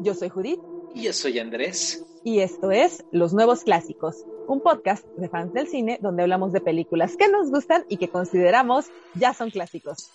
[0.00, 0.60] Yo soy Judith.
[0.94, 2.02] Y yo soy Andrés.
[2.24, 6.62] Y esto es Los Nuevos Clásicos, un podcast de fans del cine donde hablamos de
[6.62, 10.10] películas que nos gustan y que consideramos ya son clásicos.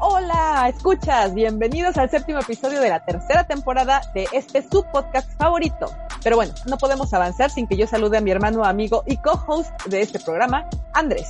[0.00, 5.86] Hola, escuchas, bienvenidos al séptimo episodio de la tercera temporada de este subpodcast favorito.
[6.22, 9.70] Pero bueno, no podemos avanzar sin que yo salude a mi hermano, amigo y co-host
[9.86, 11.26] de este programa, Andrés.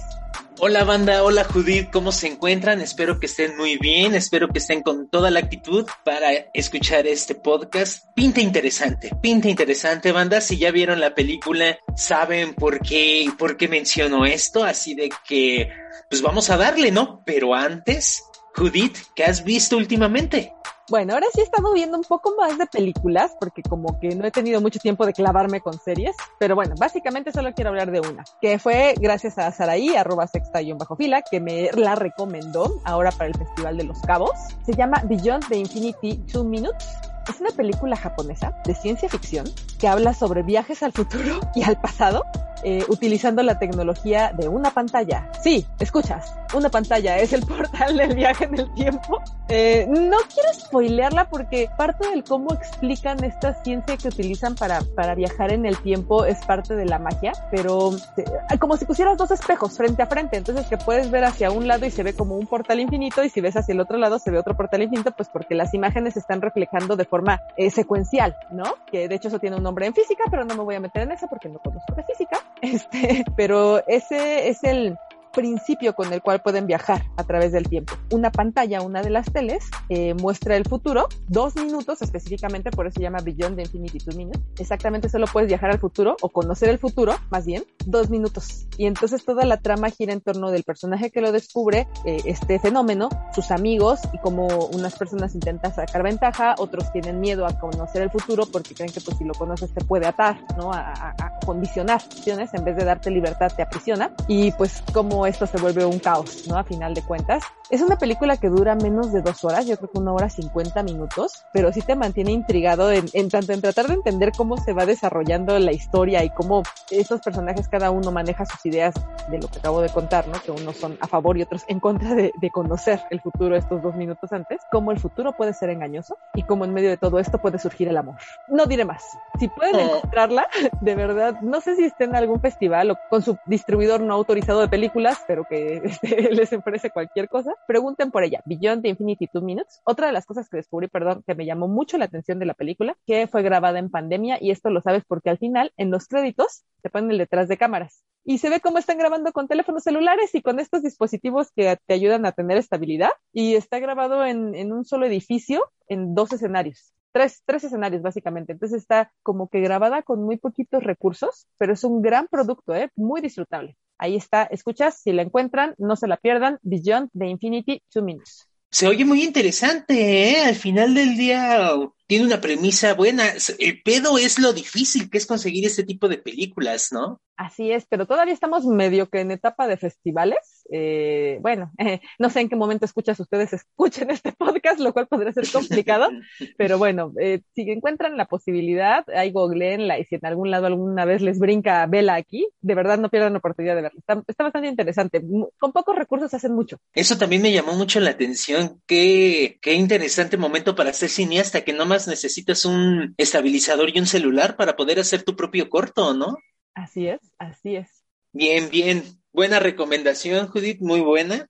[0.58, 2.80] Hola banda, hola Judith, ¿cómo se encuentran?
[2.80, 7.34] Espero que estén muy bien, espero que estén con toda la actitud para escuchar este
[7.34, 8.06] podcast.
[8.14, 13.68] Pinta interesante, pinta interesante banda, si ya vieron la película, saben por qué, por qué
[13.68, 15.70] menciono esto, así de que,
[16.08, 17.22] pues vamos a darle, ¿no?
[17.26, 18.24] Pero antes,
[18.56, 20.52] Judith, ¿qué has visto últimamente?
[20.88, 24.24] Bueno, ahora sí he estado viendo un poco más de películas, porque como que no
[24.24, 28.00] he tenido mucho tiempo de clavarme con series, pero bueno, básicamente solo quiero hablar de
[28.00, 32.80] una, que fue gracias a Saraí, arroba sexta y bajo fila, que me la recomendó
[32.84, 34.30] ahora para el Festival de los Cabos.
[34.64, 36.86] Se llama Beyond the Infinity Two Minutes.
[37.28, 39.46] Es una película japonesa de ciencia ficción
[39.78, 42.24] que habla sobre viajes al futuro y al pasado
[42.64, 45.30] eh, utilizando la tecnología de una pantalla.
[45.42, 49.20] Sí, escuchas, una pantalla es el portal del viaje en el tiempo.
[49.48, 55.14] Eh, no quiero spoilearla porque parte del cómo explican esta ciencia que utilizan para, para
[55.14, 59.30] viajar en el tiempo es parte de la magia, pero eh, como si pusieras dos
[59.30, 62.36] espejos frente a frente, entonces que puedes ver hacia un lado y se ve como
[62.36, 65.12] un portal infinito y si ves hacia el otro lado se ve otro portal infinito,
[65.12, 67.15] pues porque las imágenes están reflejando de forma
[67.56, 68.64] eh, secuencial, ¿no?
[68.90, 71.02] Que de hecho eso tiene un nombre en física, pero no me voy a meter
[71.02, 72.40] en eso porque no conozco de física.
[72.62, 74.98] Este, pero ese es el,
[75.36, 77.94] principio con el cual pueden viajar a través del tiempo.
[78.10, 82.94] Una pantalla, una de las teles, eh, muestra el futuro, dos minutos específicamente, por eso
[82.94, 84.40] se llama Beyond the Infinity Two Minutes.
[84.58, 88.66] Exactamente solo puedes viajar al futuro o conocer el futuro, más bien, dos minutos.
[88.78, 92.58] Y entonces toda la trama gira en torno del personaje que lo descubre, eh, este
[92.58, 98.02] fenómeno, sus amigos y como unas personas intentan sacar ventaja, otros tienen miedo a conocer
[98.02, 100.72] el futuro porque creen que pues si lo conoces te puede atar, ¿no?
[100.72, 104.10] A, a, a condicionar, en vez de darte libertad te aprisiona.
[104.28, 106.58] Y pues como esto se vuelve un caos, ¿no?
[106.58, 107.42] A final de cuentas.
[107.68, 110.82] Es una película que dura menos de dos horas, yo creo que una hora cincuenta
[110.84, 114.72] minutos, pero sí te mantiene intrigado en, en tanto en tratar de entender cómo se
[114.72, 118.94] va desarrollando la historia y cómo estos personajes cada uno maneja sus ideas
[119.28, 120.40] de lo que acabo de contar, ¿no?
[120.40, 123.82] Que unos son a favor y otros en contra de, de conocer el futuro estos
[123.82, 127.18] dos minutos antes, cómo el futuro puede ser engañoso y cómo en medio de todo
[127.18, 128.16] esto puede surgir el amor.
[128.48, 129.02] No diré más.
[129.40, 130.46] Si pueden encontrarla,
[130.80, 134.60] de verdad, no sé si esté en algún festival o con su distribuidor no autorizado
[134.60, 139.26] de películas, pero que este, les ofrece cualquier cosa, pregunten por ella, Beyond the Infinity
[139.26, 139.80] Two Minutes.
[139.84, 142.54] Otra de las cosas que descubrí, perdón, que me llamó mucho la atención de la
[142.54, 146.06] película, que fue grabada en pandemia y esto lo sabes porque al final, en los
[146.08, 149.84] créditos, te ponen el detrás de cámaras y se ve cómo están grabando con teléfonos
[149.84, 154.54] celulares y con estos dispositivos que te ayudan a tener estabilidad y está grabado en,
[154.56, 156.92] en un solo edificio en dos escenarios.
[157.12, 158.52] Tres, tres, escenarios básicamente.
[158.52, 162.90] Entonces está como que grabada con muy poquitos recursos, pero es un gran producto, ¿eh?
[162.96, 163.76] muy disfrutable.
[163.98, 168.48] Ahí está, escuchas, si la encuentran, no se la pierdan, Beyond the Infinity Two Minutes.
[168.70, 170.44] Se oye muy interesante, ¿eh?
[170.44, 171.70] Al final del día
[172.06, 173.24] tiene una premisa buena.
[173.58, 177.20] El pedo es lo difícil que es conseguir este tipo de películas, ¿no?
[177.36, 180.66] Así es, pero todavía estamos medio que en etapa de festivales.
[180.72, 185.06] Eh, bueno, eh, no sé en qué momento escuchas ustedes, escuchen este podcast, lo cual
[185.06, 186.08] podría ser complicado,
[186.56, 191.04] pero bueno, eh, si encuentran la posibilidad, ahí googleenla y si en algún lado alguna
[191.04, 193.98] vez les brinca vela aquí, de verdad no pierdan la oportunidad de verla.
[193.98, 195.22] Está, está, bastante interesante.
[195.58, 196.78] Con pocos recursos hacen mucho.
[196.94, 198.80] Eso también me llamó mucho la atención.
[198.86, 204.56] Qué, qué interesante momento para ser cineasta, que no necesitas un estabilizador y un celular
[204.56, 206.36] para poder hacer tu propio corto, ¿no?
[206.74, 208.04] Así es, así es.
[208.32, 209.02] Bien, bien.
[209.32, 211.46] Buena recomendación, Judith, muy buena.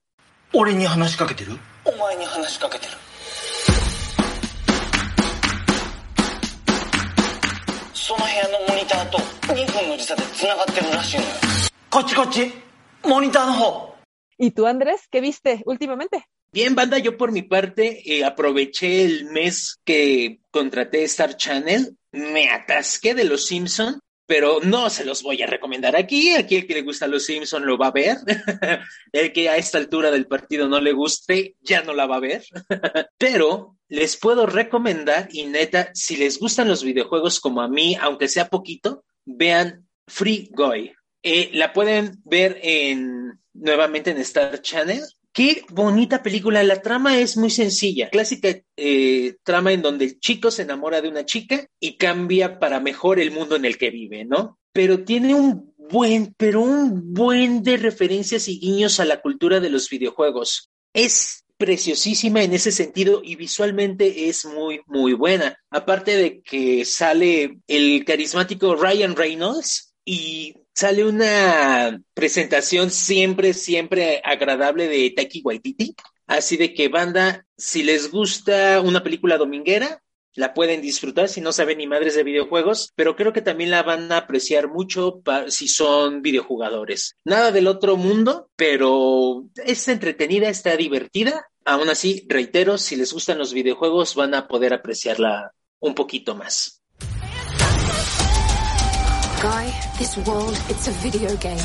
[14.38, 16.24] ¿Y tú, Andrés, qué viste últimamente?
[16.56, 22.48] Bien, banda, yo por mi parte eh, aproveché el mes que contraté Star Channel, me
[22.48, 26.30] atasqué de Los Simpson, pero no se los voy a recomendar aquí.
[26.30, 28.16] Aquí el que le gusta Los Simpson lo va a ver.
[29.12, 32.20] el que a esta altura del partido no le guste, ya no la va a
[32.20, 32.42] ver.
[33.18, 38.28] pero les puedo recomendar, y neta, si les gustan los videojuegos como a mí, aunque
[38.28, 40.94] sea poquito, vean Free Guy.
[41.22, 45.02] Eh, la pueden ver en nuevamente en Star Channel.
[45.36, 46.62] Qué bonita película.
[46.62, 48.08] La trama es muy sencilla.
[48.08, 52.80] Clásica eh, trama en donde el chico se enamora de una chica y cambia para
[52.80, 54.58] mejor el mundo en el que vive, ¿no?
[54.72, 59.68] Pero tiene un buen, pero un buen de referencias y guiños a la cultura de
[59.68, 60.70] los videojuegos.
[60.94, 65.58] Es preciosísima en ese sentido y visualmente es muy, muy buena.
[65.68, 74.88] Aparte de que sale el carismático Ryan Reynolds y sale una presentación siempre, siempre agradable
[74.88, 75.96] de Taiki Waititi.
[76.26, 80.02] Así de que, banda, si les gusta una película dominguera,
[80.34, 83.82] la pueden disfrutar si no saben ni madres de videojuegos, pero creo que también la
[83.84, 87.16] van a apreciar mucho si son videojugadores.
[87.24, 91.48] Nada del otro mundo, pero es entretenida, está divertida.
[91.64, 96.75] Aún así, reitero, si les gustan los videojuegos van a poder apreciarla un poquito más.
[99.42, 101.60] Guy, this world, it's a video game.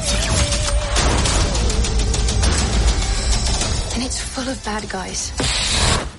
[3.95, 5.31] And it's full of bad guys.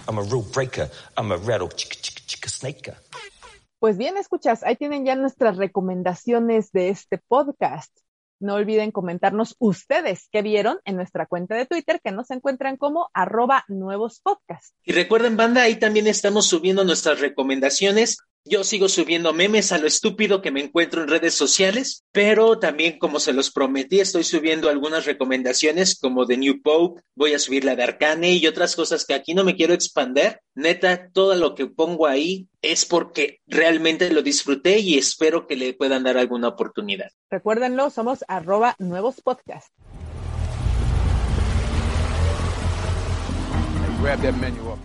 [0.09, 0.89] I'm a rule breaker.
[1.15, 2.95] I'm a rattle chica chica chica snake.
[3.79, 7.93] Pues bien, escuchas, ahí tienen ya nuestras recomendaciones de este podcast.
[8.41, 13.11] No olviden comentarnos ustedes qué vieron en nuestra cuenta de Twitter que nos encuentran como
[13.13, 14.73] arroba nuevos podcasts.
[14.85, 19.87] Y recuerden, banda, ahí también estamos subiendo nuestras recomendaciones yo sigo subiendo memes a lo
[19.87, 24.69] estúpido que me encuentro en redes sociales, pero también, como se los prometí, estoy subiendo
[24.69, 29.05] algunas recomendaciones como de New Pope, voy a subir la de Arcane y otras cosas
[29.05, 30.41] que aquí no me quiero expander.
[30.55, 35.75] Neta, todo lo que pongo ahí es porque realmente lo disfruté y espero que le
[35.75, 37.11] puedan dar alguna oportunidad.
[37.31, 39.73] Recuérdenlo, somos arroba nuevos podcasts.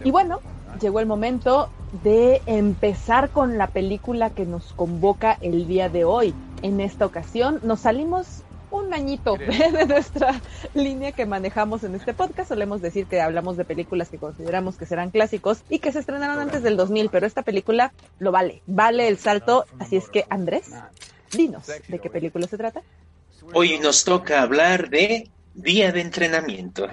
[0.04, 0.42] Y bueno,
[0.80, 1.70] llegó el momento
[2.04, 6.34] de empezar con la película que nos convoca el día de hoy.
[6.62, 10.40] En esta ocasión nos salimos un añito de nuestra
[10.74, 12.50] línea que manejamos en este podcast.
[12.50, 16.40] Solemos decir que hablamos de películas que consideramos que serán clásicos y que se estrenaron
[16.40, 19.66] antes del 2000, pero esta película lo vale, vale el salto.
[19.80, 20.72] Así es que, Andrés,
[21.32, 22.82] dinos de qué película se trata.
[23.54, 26.88] Hoy nos toca hablar de Día de Entrenamiento.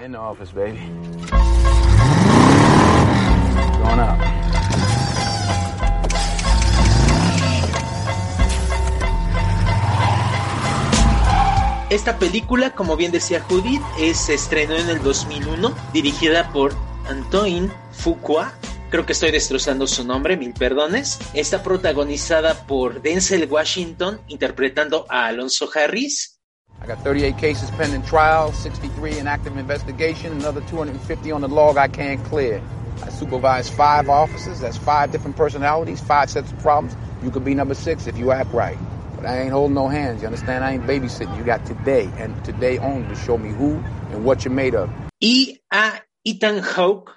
[11.94, 16.74] Esta película, como bien decía Judith, es, se estrenó en el 2001, dirigida por
[17.06, 18.52] Antoine Fuqua.
[18.90, 21.20] Creo que estoy destrozando su nombre, mil perdones.
[21.34, 26.40] Está protagonizada por Denzel Washington interpretando a Alonso Harris.
[26.82, 31.78] I got 38 cases pending trial, 63 in active investigation, another 250 on the log
[31.78, 32.60] I can't clear.
[33.02, 36.96] I supervise five officers, that's five different personalities, five sets of problems.
[37.22, 38.78] You could be number six if you act right.
[39.16, 40.22] But I ain't holding no hands.
[40.22, 40.64] You understand?
[40.64, 41.36] I ain't babysitting.
[41.36, 43.76] You got today and today only to show me who
[44.10, 44.90] and what you're made of.
[45.22, 47.10] Y a Ethan Hawke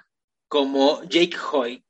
[0.50, 1.82] como Jake Hoyt.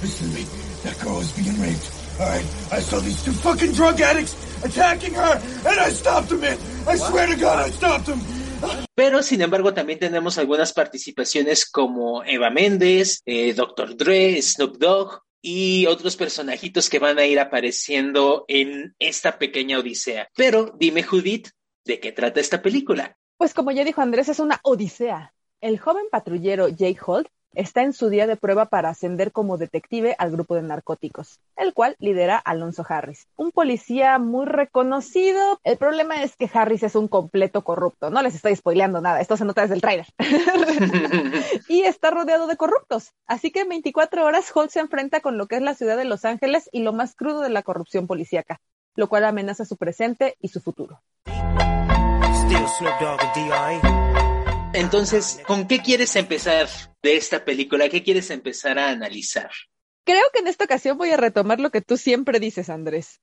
[0.00, 0.46] Listen to me.
[0.82, 1.90] That girl is being raped.
[2.20, 2.44] All right.
[2.72, 4.34] I saw these two fucking drug addicts
[4.64, 6.40] attacking her, and I stopped them.
[6.40, 6.58] Man.
[6.86, 6.98] I what?
[6.98, 8.20] swear to God, I stopped them.
[8.94, 13.96] Pero, sin embargo, también tenemos algunas participaciones como Eva Méndez, eh, Dr.
[13.96, 20.28] Dre, Snoop Dogg, y otros personajitos que van a ir apareciendo en esta pequeña odisea.
[20.36, 21.48] Pero dime, Judith,
[21.84, 23.16] ¿de qué trata esta película?
[23.36, 25.34] Pues como ya dijo Andrés, es una odisea.
[25.60, 30.14] El joven patrullero Jake Holt está en su día de prueba para ascender como detective
[30.18, 35.60] al grupo de narcóticos, el cual lidera Alonso Harris, un policía muy reconocido.
[35.64, 38.10] El problema es que Harris es un completo corrupto.
[38.10, 40.06] No les estoy spoileando nada, esto se nota desde el trailer.
[41.68, 43.12] y está rodeado de corruptos.
[43.26, 46.04] Así que en 24 horas Holt se enfrenta con lo que es la ciudad de
[46.04, 48.60] Los Ángeles y lo más crudo de la corrupción policíaca,
[48.94, 51.00] lo cual amenaza su presente y su futuro.
[54.74, 56.66] Entonces, ¿con qué quieres empezar
[57.02, 57.90] de esta película?
[57.90, 59.50] ¿Qué quieres empezar a analizar?
[60.04, 63.20] Creo que en esta ocasión voy a retomar lo que tú siempre dices, Andrés.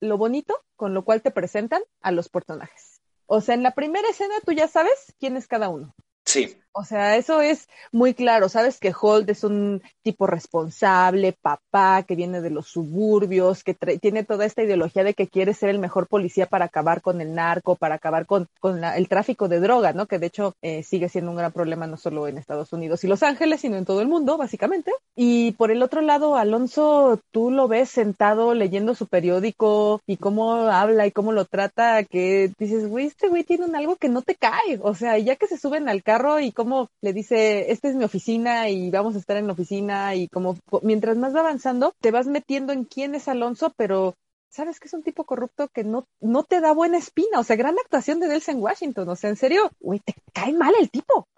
[0.00, 3.02] Lo bonito con lo cual te presentan a los personajes.
[3.26, 5.94] O sea, en la primera escena tú ya sabes quién es cada uno.
[6.24, 6.58] Sí.
[6.78, 8.50] O sea, eso es muy claro.
[8.50, 14.24] Sabes que Holt es un tipo responsable, papá, que viene de los suburbios, que tiene
[14.24, 17.76] toda esta ideología de que quiere ser el mejor policía para acabar con el narco,
[17.76, 20.04] para acabar con, con el tráfico de droga, ¿no?
[20.04, 23.08] Que de hecho eh, sigue siendo un gran problema no solo en Estados Unidos y
[23.08, 24.92] Los Ángeles, sino en todo el mundo, básicamente.
[25.14, 30.52] Y por el otro lado, Alonso, tú lo ves sentado leyendo su periódico y cómo
[30.56, 34.20] habla y cómo lo trata, que dices, güey, este güey tiene un algo que no
[34.20, 34.78] te cae.
[34.82, 36.65] O sea, ya que se suben al carro y cómo
[37.00, 40.56] le dice, esta es mi oficina y vamos a estar en la oficina y como
[40.82, 44.14] mientras más va avanzando, te vas metiendo en quién es Alonso, pero
[44.50, 47.40] sabes que es un tipo corrupto que no, no te da buena espina.
[47.40, 49.08] O sea, gran actuación de Delson Washington.
[49.08, 51.28] O sea, en serio, güey, te cae mal el tipo.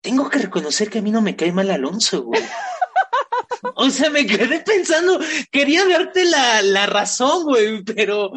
[0.00, 2.42] Tengo que reconocer que a mí no me cae mal Alonso, güey.
[3.74, 5.18] o sea, me quedé pensando,
[5.50, 8.32] quería darte la, la razón, güey, pero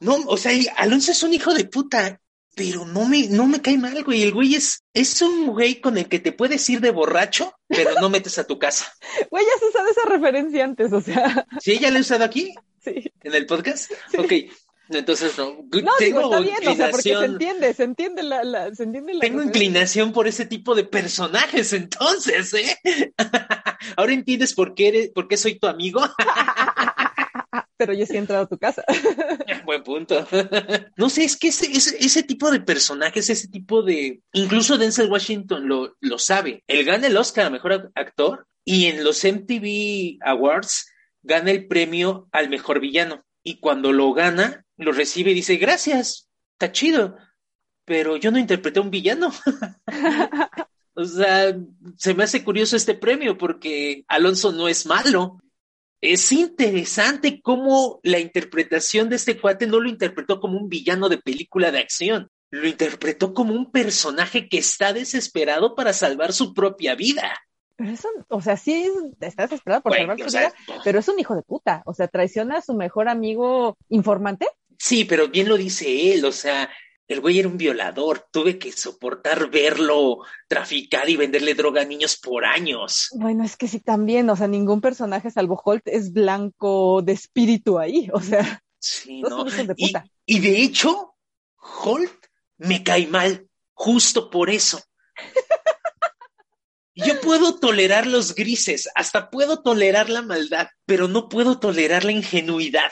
[0.00, 2.20] no, o sea, Alonso es un hijo de puta
[2.56, 4.22] pero no me, no me cae mal, güey.
[4.22, 7.90] El güey es, es un güey con el que te puedes ir de borracho, pero
[8.00, 8.90] no metes a tu casa.
[9.30, 11.46] Güey, ya has usado esa referencia antes, o sea.
[11.60, 11.78] ¿Sí?
[11.78, 12.52] ¿Ya la he usado aquí?
[12.86, 13.12] Sí.
[13.24, 13.90] ¿En el podcast?
[14.16, 14.32] Ok.
[14.90, 15.56] Entonces, no.
[15.82, 19.14] No, digo, está bien, o sea, porque se entiende, se entiende la, la se entiende
[19.14, 19.64] la Tengo referencia.
[19.64, 22.78] inclinación por ese tipo de personajes, entonces, ¿eh?
[23.96, 26.00] Ahora entiendes por qué, eres, por qué soy tu amigo.
[27.76, 28.84] Pero yo sí he entrado a tu casa.
[29.64, 30.26] Buen punto.
[30.96, 34.22] No sé, es que ese, ese, ese tipo de personajes, ese tipo de...
[34.32, 36.64] Incluso Denzel Washington lo, lo sabe.
[36.66, 40.90] Él gana el Oscar a Mejor Actor y en los MTV Awards
[41.22, 43.24] gana el premio al Mejor Villano.
[43.42, 47.16] Y cuando lo gana, lo recibe y dice, gracias, está chido,
[47.84, 49.32] pero yo no interpreté a un villano.
[50.94, 51.56] o sea,
[51.96, 55.40] se me hace curioso este premio porque Alonso no es malo.
[56.12, 61.18] Es interesante cómo la interpretación de este cuate no lo interpretó como un villano de
[61.18, 66.94] película de acción, lo interpretó como un personaje que está desesperado para salvar su propia
[66.94, 67.36] vida.
[67.74, 70.98] Pero eso, o sea, sí es- está desesperado por salvar su o sea, vida, pero
[71.00, 71.82] es un hijo de puta.
[71.86, 74.46] O sea, traiciona a su mejor amigo informante.
[74.78, 76.70] Sí, pero bien lo dice él, o sea,
[77.08, 82.16] el güey era un violador, tuve que soportar verlo traficar y venderle droga a niños
[82.16, 83.08] por años.
[83.14, 87.78] Bueno, es que sí también, o sea, ningún personaje salvo Holt es blanco de espíritu
[87.78, 88.08] ahí.
[88.12, 89.44] O sea, Sí, ¿no?
[89.44, 90.06] de Y, puta.
[90.26, 91.14] y de hecho,
[91.56, 92.12] Holt
[92.58, 94.80] me cae mal, justo por eso.
[96.94, 102.12] Yo puedo tolerar los grises, hasta puedo tolerar la maldad, pero no puedo tolerar la
[102.12, 102.90] ingenuidad.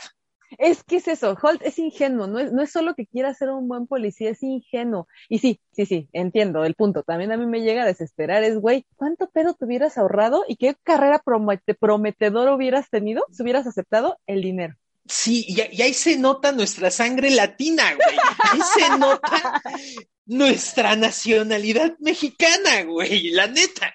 [0.58, 3.50] Es que es eso, Holt es ingenuo, no es, no es solo que quiera ser
[3.50, 5.06] un buen policía, es ingenuo.
[5.28, 7.02] Y sí, sí, sí, entiendo el punto.
[7.02, 10.56] También a mí me llega a desesperar, es, güey, ¿cuánto pedo te hubieras ahorrado y
[10.56, 14.74] qué carrera promete- prometedora hubieras tenido si hubieras aceptado el dinero?
[15.06, 18.16] Sí, y, y ahí se nota nuestra sangre latina, güey.
[18.52, 19.62] Ahí se nota
[20.26, 23.92] nuestra nacionalidad mexicana, güey, la neta.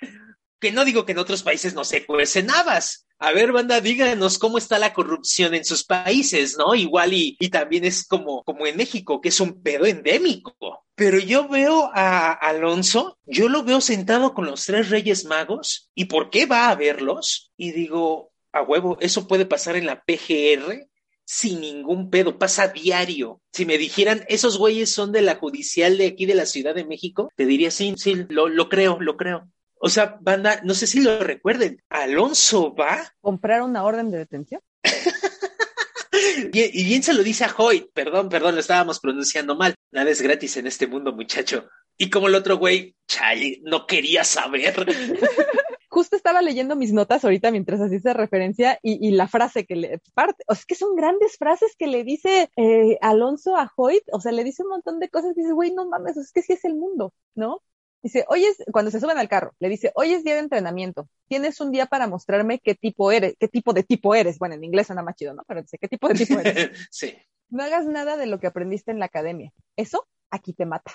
[0.59, 3.05] Que no digo que en otros países no se cuecen habas.
[3.21, 6.73] A ver, banda, díganos cómo está la corrupción en sus países, ¿no?
[6.73, 10.85] Igual y, también es como, como en México, que es un pedo endémico.
[10.95, 16.05] Pero yo veo a Alonso, yo lo veo sentado con los tres reyes magos, ¿y
[16.05, 17.51] por qué va a verlos?
[17.57, 20.87] Y digo, a huevo, eso puede pasar en la PGR
[21.25, 23.41] sin ningún pedo, pasa diario.
[23.51, 26.85] Si me dijeran, esos güeyes son de la judicial de aquí de la Ciudad de
[26.85, 29.47] México, te diría, sí, sí, lo creo, lo creo.
[29.81, 34.61] O sea, banda, no sé si lo recuerden, Alonso va ¿Comprar una orden de detención?
[36.53, 39.75] y, y bien se lo dice a Hoy, perdón, perdón, lo estábamos pronunciando mal.
[39.91, 41.69] Nada es gratis en este mundo, muchacho.
[41.97, 44.85] Y como el otro güey, chale, no quería saber.
[45.89, 49.75] Justo estaba leyendo mis notas ahorita mientras hacía esa referencia y, y la frase que
[49.75, 53.71] le parte, o sea, es que son grandes frases que le dice eh, Alonso a
[53.75, 56.31] Hoyt, o sea, le dice un montón de cosas que dice, güey, no mames, es
[56.31, 57.63] que sí es el mundo, ¿no?
[58.01, 61.09] Dice, hoy es, cuando se suben al carro, le dice, hoy es día de entrenamiento,
[61.27, 64.39] tienes un día para mostrarme qué tipo eres, qué tipo de tipo eres.
[64.39, 65.43] Bueno, en inglés suena más chido, ¿no?
[65.47, 66.71] Pero dice, ¿qué tipo de tipo eres?
[66.91, 67.15] sí.
[67.49, 69.51] No hagas nada de lo que aprendiste en la academia.
[69.75, 70.93] Eso aquí te mata.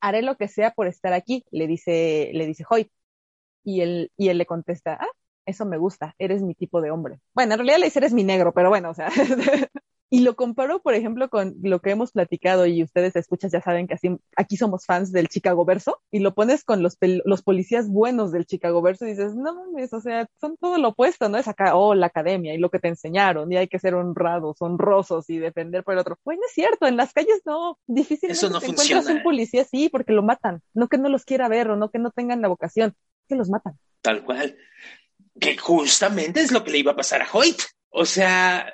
[0.00, 2.90] Haré lo que sea por estar aquí, le dice, le dice Hoyt.
[3.62, 5.08] Y él, y él le contesta, ah,
[5.44, 7.20] eso me gusta, eres mi tipo de hombre.
[7.34, 9.08] Bueno, en realidad le dice, eres mi negro, pero bueno, o sea.
[10.12, 13.86] y lo comparo, por ejemplo, con lo que hemos platicado y ustedes escuchas ya saben
[13.86, 17.88] que así, aquí somos fans del Chicago Verso y lo pones con los, los policías
[17.88, 21.38] buenos del Chicago Verso y dices, no mames, o sea, son todo lo opuesto, ¿no?
[21.38, 24.56] Es acá, oh, la academia y lo que te enseñaron y hay que ser honrados,
[24.58, 26.18] honrosos y defender por el otro.
[26.24, 29.16] Bueno, es cierto, en las calles no, difícilmente Eso no te encuentras funciona.
[29.18, 32.00] un policía así porque lo matan, no que no los quiera ver o no que
[32.00, 32.96] no tengan la vocación,
[33.28, 33.78] que los matan.
[34.02, 34.56] Tal cual.
[35.38, 37.60] Que justamente es lo que le iba a pasar a Hoyt.
[37.90, 38.72] O sea,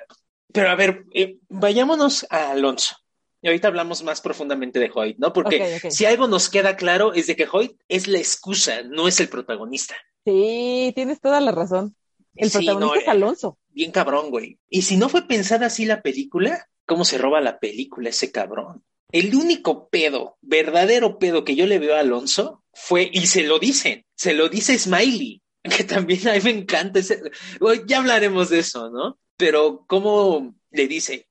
[0.57, 2.97] pero a ver, eh, vayámonos a Alonso.
[3.43, 5.33] Y ahorita hablamos más profundamente de Hoyt, ¿no?
[5.33, 9.21] Porque si algo nos queda claro es de que Hoyt es la excusa, no es
[9.21, 9.95] el protagonista.
[10.25, 11.95] Sí, tienes toda la razón.
[12.35, 13.59] El Sí, protagonista no, es eh, Alonso.
[13.69, 14.59] Bien cabrón, güey.
[14.69, 18.85] Y si no fue pensada así la película, ¿cómo se roba la película ese cabrón?
[19.13, 23.59] El único pedo, verdadero pedo que yo le veo a Alonso fue, y se lo
[23.59, 25.43] dicen, se lo dice Smiley,
[25.77, 27.23] que también a mí me encanta ese,
[27.61, 29.19] bueno, ya hablaremos de eso, ¿no?
[29.37, 31.29] Pero cómo le dice,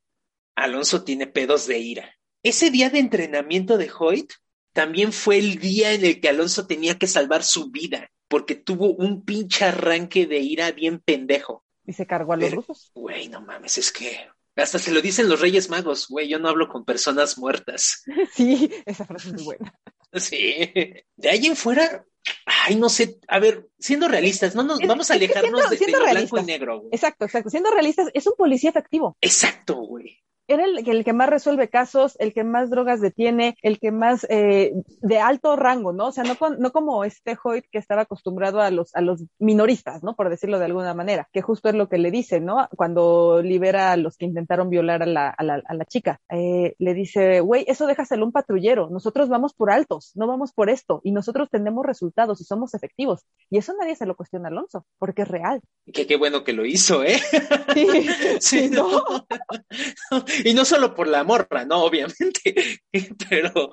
[0.55, 2.15] Alonso tiene pedos de ira.
[2.43, 4.33] Ese día de entrenamiento de Hoyt
[4.73, 8.93] también fue el día en el que Alonso tenía que salvar su vida, porque tuvo
[8.93, 11.63] un pinche arranque de ira bien pendejo.
[11.85, 12.91] Y se cargó a los Pero- rusos.
[12.93, 16.47] Güey, no mames, es que hasta se lo dicen los Reyes Magos, güey, yo no
[16.49, 18.03] hablo con personas muertas.
[18.35, 19.73] Sí, esa frase es muy buena.
[20.13, 20.71] Sí.
[21.15, 22.05] De ahí en fuera,
[22.45, 25.85] ay, no sé, a ver, siendo realistas, no nos Es- vamos a alejarnos siendo- de,
[25.85, 26.89] de lo blanco y negro, güey.
[26.91, 27.49] Exacto, exacto.
[27.49, 29.15] Siendo realistas, es un policía efectivo.
[29.21, 30.19] Exacto, güey.
[30.47, 34.25] Era el, el, que más resuelve casos, el que más drogas detiene, el que más
[34.29, 36.07] eh, de alto rango, ¿no?
[36.07, 39.23] O sea, no, con, no como este Hoyt que estaba acostumbrado a los, a los
[39.39, 40.15] minoristas, ¿no?
[40.15, 42.67] Por decirlo de alguna manera, que justo es lo que le dice, ¿no?
[42.75, 46.75] Cuando libera a los que intentaron violar a la, a la, a la chica, eh,
[46.77, 51.01] le dice, güey, eso déjaselo un patrullero, nosotros vamos por altos, no vamos por esto,
[51.03, 53.25] y nosotros tenemos resultados y somos efectivos.
[53.49, 55.61] Y eso nadie se lo cuestiona a Alonso, porque es real.
[55.91, 57.19] Que qué bueno que lo hizo, ¿eh?
[57.73, 57.87] Sí,
[58.39, 59.03] sí, ¿no?
[60.43, 62.81] Y no solo por la morra, no, obviamente,
[63.29, 63.71] pero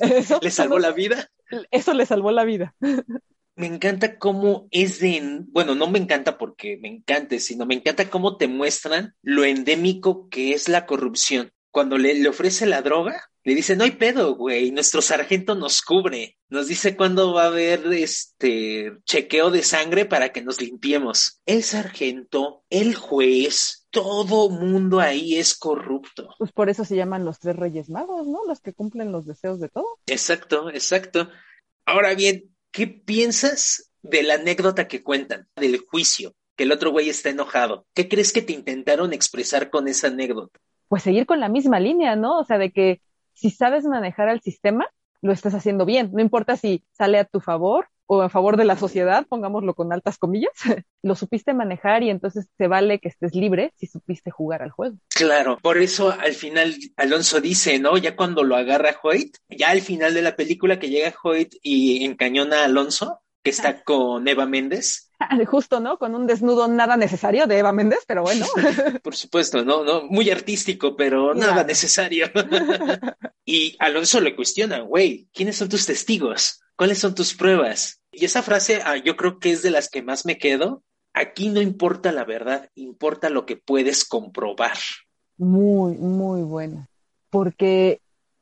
[0.00, 1.30] eso, le salvó la vida.
[1.70, 2.74] Eso le salvó la vida.
[3.54, 8.10] Me encanta cómo es de, bueno, no me encanta porque me encante, sino me encanta
[8.10, 11.52] cómo te muestran lo endémico que es la corrupción.
[11.70, 15.80] Cuando le, le ofrece la droga, le dice, no hay pedo, güey, nuestro sargento nos
[15.80, 21.40] cubre, nos dice cuándo va a haber este chequeo de sangre para que nos limpiemos.
[21.46, 26.28] El sargento, el juez, todo mundo ahí es corrupto.
[26.38, 28.44] Pues por eso se llaman los tres reyes magos, ¿no?
[28.46, 29.86] Los que cumplen los deseos de todo.
[30.06, 31.30] Exacto, exacto.
[31.86, 36.34] Ahora bien, ¿qué piensas de la anécdota que cuentan del juicio?
[36.56, 37.86] Que el otro güey está enojado.
[37.94, 40.60] ¿Qué crees que te intentaron expresar con esa anécdota?
[40.88, 42.38] Pues seguir con la misma línea, ¿no?
[42.38, 43.00] O sea, de que
[43.32, 44.86] si sabes manejar al sistema,
[45.22, 46.10] lo estás haciendo bien.
[46.12, 49.92] No importa si sale a tu favor o a favor de la sociedad, pongámoslo con
[49.92, 50.52] altas comillas,
[51.02, 54.96] lo supiste manejar y entonces te vale que estés libre si supiste jugar al juego.
[55.08, 57.96] Claro, por eso al final Alonso dice, ¿no?
[57.96, 62.04] Ya cuando lo agarra Hoyt, ya al final de la película que llega Hoyt y
[62.04, 65.12] encañona a Alonso, que está con Eva Méndez.
[65.46, 65.98] Justo, ¿no?
[65.98, 68.44] Con un desnudo nada necesario de Eva Méndez, pero bueno.
[69.04, 72.26] Por supuesto, no, no, muy artístico, pero nada necesario.
[73.44, 76.60] y Alonso le cuestiona, güey, ¿quiénes son tus testigos?
[76.74, 78.00] ¿Cuáles son tus pruebas?
[78.10, 80.82] Y esa frase ah, yo creo que es de las que más me quedo.
[81.12, 84.76] Aquí no importa la verdad, importa lo que puedes comprobar.
[85.36, 86.88] Muy, muy buena.
[87.30, 88.00] Porque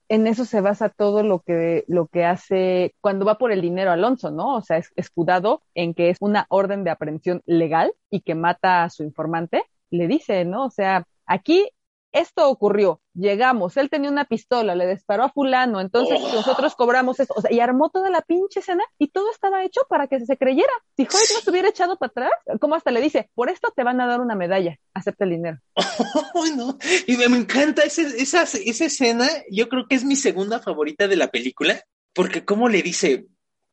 [0.09, 3.91] en eso se basa todo lo que, lo que hace cuando va por el dinero
[3.91, 4.57] Alonso, ¿no?
[4.57, 8.85] O sea, es escudado en que es una orden de aprehensión legal y que mata
[8.85, 10.67] a su informante, le dice, ¿no?
[10.67, 11.69] O sea, aquí
[12.15, 16.33] esto ocurrió, llegamos, él tenía una pistola, le disparó a fulano, entonces oh.
[16.33, 19.81] nosotros cobramos esto, o sea, y armó toda la pinche escena y todo estaba hecho
[19.89, 20.71] para que se creyera.
[20.97, 23.83] Si Hoyt no se hubiera echado para atrás, como hasta le dice, por esto te
[23.83, 25.59] van a dar una medalla, acepta el dinero.
[26.37, 26.79] Oh, no.
[27.07, 31.07] Y me, me encanta ese, esa, esa escena, yo creo que es mi segunda favorita
[31.07, 31.81] de la película,
[32.13, 33.27] porque como le dice,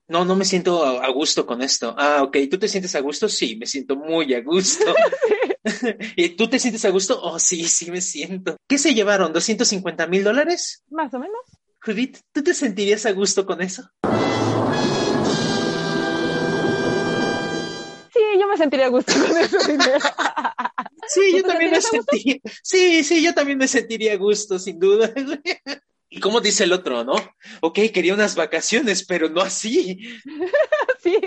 [0.08, 1.96] no, no me siento a, a, gusto con esto.
[1.98, 3.30] Ah, ok, ¿tú te sientes a gusto?
[3.30, 4.86] Sí, me siento muy a gusto.
[6.16, 7.20] ¿Y tú te sientes a gusto?
[7.22, 8.58] Oh, sí, sí me siento.
[8.68, 9.34] ¿Qué se llevaron?
[9.34, 10.84] ¿250 mil dólares?
[10.90, 11.40] Más o menos.
[11.84, 13.90] Judith, ¿tú te sentirías a gusto con eso?
[18.14, 20.00] Sí, yo me sentiría a gusto con ese dinero.
[21.08, 22.38] Sí, yo también me sentiría.
[22.62, 25.14] Sí, sí, yo también me sentiría a gusto, sin duda.
[26.14, 27.14] Y como dice el otro, ¿no?
[27.62, 30.20] Ok, quería unas vacaciones, pero no así.
[31.02, 31.18] sí.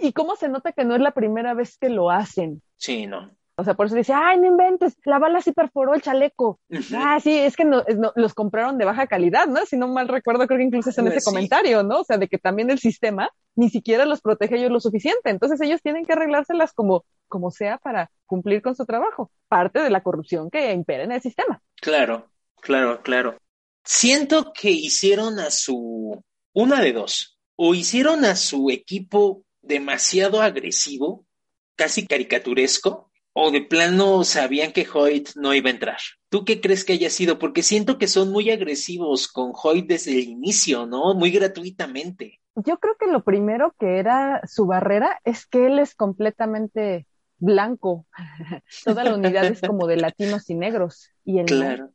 [0.00, 2.62] Y cómo se nota que no es la primera vez que lo hacen.
[2.76, 3.30] Sí, no.
[3.58, 6.60] O sea, por eso dice, ay, no inventes, la bala sí perforó el chaleco.
[6.68, 6.98] Uh -huh.
[7.00, 9.64] Ah, sí, es que no, no, los compraron de baja calidad, ¿no?
[9.64, 11.24] Si no mal recuerdo, creo que incluso es en ese sí.
[11.24, 12.00] comentario, ¿no?
[12.00, 15.30] O sea, de que también el sistema ni siquiera los protege ellos lo suficiente.
[15.30, 19.30] Entonces ellos tienen que arreglárselas como, como sea para cumplir con su trabajo.
[19.48, 21.62] Parte de la corrupción que impera en el sistema.
[21.80, 22.28] Claro,
[22.60, 23.38] claro, claro.
[23.84, 31.26] Siento que hicieron a su, una de dos, o hicieron a su equipo demasiado agresivo,
[31.74, 35.98] casi caricaturesco, o de plano sabían que Hoyt no iba a entrar.
[36.30, 37.38] ¿Tú qué crees que haya sido?
[37.38, 41.14] Porque siento que son muy agresivos con Hoyt desde el inicio, ¿no?
[41.14, 42.40] Muy gratuitamente.
[42.54, 48.06] Yo creo que lo primero que era su barrera es que él es completamente blanco.
[48.84, 51.10] Toda la unidad es como de latinos y negros.
[51.22, 51.90] Y él claro.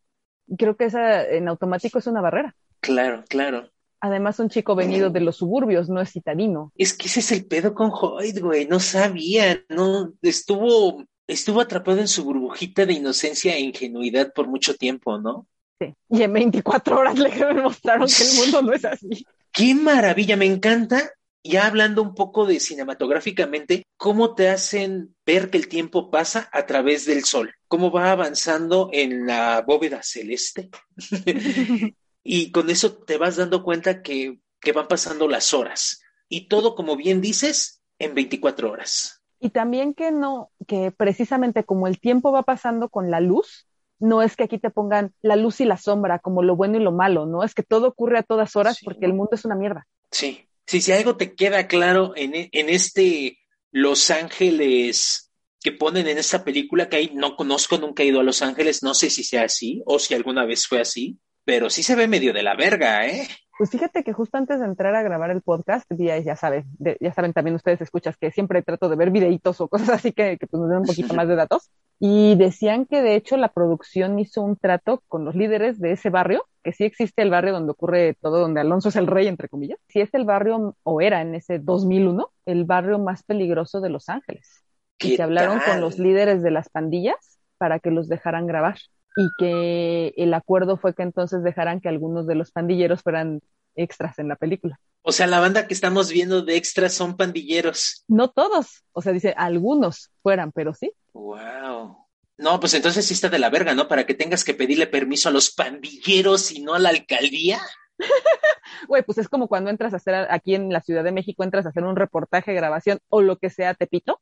[0.58, 2.56] Creo que esa en automático es una barrera.
[2.82, 3.70] Claro, claro.
[4.02, 6.72] Además, un chico venido de los suburbios, no es citadino.
[6.76, 8.68] Es que ese es el pedo con Hoyt, güey.
[8.68, 14.76] No sabía, no estuvo estuvo atrapado en su burbujita de inocencia e ingenuidad por mucho
[14.76, 15.48] tiempo, ¿no?
[15.80, 15.94] Sí.
[16.10, 19.26] Y en 24 horas le demostraron que el mundo no es así.
[19.52, 20.38] ¡Qué maravilla!
[20.38, 21.12] Me encanta,
[21.44, 26.66] ya hablando un poco de cinematográficamente, cómo te hacen ver que el tiempo pasa a
[26.66, 30.70] través del sol, cómo va avanzando en la bóveda celeste.
[32.24, 36.02] y con eso te vas dando cuenta que, que van pasando las horas.
[36.30, 39.22] Y todo, como bien dices, en 24 horas.
[39.40, 43.68] Y también que no, que precisamente como el tiempo va pasando con la luz,
[44.00, 46.84] no es que aquí te pongan la luz y la sombra como lo bueno y
[46.84, 47.44] lo malo, ¿no?
[47.44, 48.86] Es que todo ocurre a todas horas sí.
[48.86, 49.88] porque el mundo es una mierda.
[50.12, 53.40] Sí, sí, si algo te queda claro en, en este
[53.72, 58.24] Los Ángeles que ponen en esta película que ahí no conozco, nunca he ido a
[58.24, 61.20] Los Ángeles, no sé si sea así o si alguna vez fue así,
[61.52, 63.28] pero sí se ve medio de la verga, ¿eh?
[63.58, 67.14] Pues fíjate que justo antes de entrar a grabar el podcast, ya, ya saben, ya
[67.14, 70.48] saben también ustedes escuchas que siempre trato de ver videitos o cosas así que, que
[70.48, 71.70] pues nos den un poquito más de datos.
[72.00, 76.10] Y decían que de hecho la producción hizo un trato con los líderes de ese
[76.10, 79.50] barrio, que sí existe el barrio donde ocurre todo, donde Alonso es el rey, entre
[79.50, 79.78] comillas.
[79.90, 84.08] Si es el barrio, o era en ese 2001, el barrio más peligroso de Los
[84.08, 84.64] Ángeles.
[85.00, 88.78] Y se hablaron con los líderes de las pandillas para que los dejaran grabar
[89.15, 93.41] y que el acuerdo fue que entonces dejaran que algunos de los pandilleros fueran
[93.76, 94.80] extras en la película.
[95.02, 98.04] O sea, la banda que estamos viendo de extras son pandilleros.
[98.08, 100.91] No todos, o sea, dice algunos fueran, pero sí.
[101.13, 101.97] Wow.
[102.38, 103.88] No, pues entonces sí está de la verga, ¿no?
[103.88, 107.60] Para que tengas que pedirle permiso a los pandilleros y no a la alcaldía.
[108.88, 111.65] Güey, pues es como cuando entras a hacer aquí en la Ciudad de México, entras
[111.65, 114.19] a hacer un reportaje, grabación o lo que sea, Tepito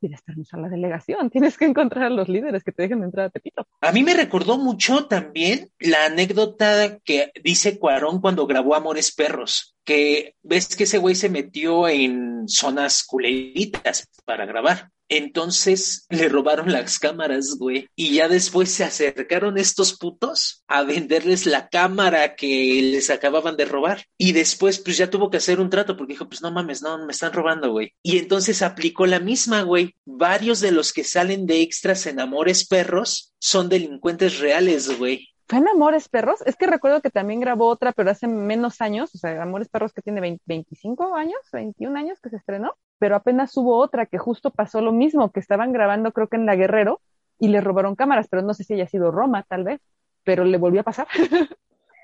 [0.00, 3.26] pides permiso a la delegación, tienes que encontrar a los líderes que te dejen entrar
[3.26, 3.66] a Tepito.
[3.80, 9.76] A mí me recordó mucho también la anécdota que dice Cuarón cuando grabó Amores Perros,
[9.84, 14.90] que ves que ese güey se metió en zonas culeritas para grabar.
[15.08, 17.88] Entonces le robaron las cámaras, güey.
[17.94, 23.64] Y ya después se acercaron estos putos a venderles la cámara que les acababan de
[23.64, 24.04] robar.
[24.18, 27.04] Y después, pues ya tuvo que hacer un trato porque dijo, pues no mames, no,
[27.04, 27.92] me están robando, güey.
[28.02, 29.94] Y entonces aplicó la misma, güey.
[30.04, 35.28] Varios de los que salen de extras en Amores Perros son delincuentes reales, güey.
[35.46, 36.40] ¿Fue en Amores Perros?
[36.46, 39.92] Es que recuerdo que también grabó otra, pero hace menos años, o sea, Amores Perros
[39.92, 44.50] que tiene 25 años, 21 años que se estrenó pero apenas hubo otra que justo
[44.50, 47.00] pasó lo mismo, que estaban grabando creo que en La Guerrero
[47.38, 49.80] y le robaron cámaras, pero no sé si haya sido Roma tal vez,
[50.22, 51.08] pero le volvió a pasar.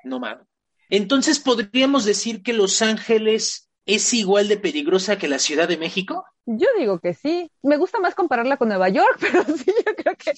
[0.04, 0.46] no mames.
[0.90, 6.24] Entonces podríamos decir que Los Ángeles es igual de peligrosa que la Ciudad de México?
[6.46, 7.50] Yo digo que sí.
[7.62, 10.32] Me gusta más compararla con Nueva York, pero sí, yo creo que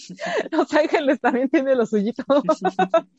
[0.50, 2.24] Los Ángeles también tiene lo suyito.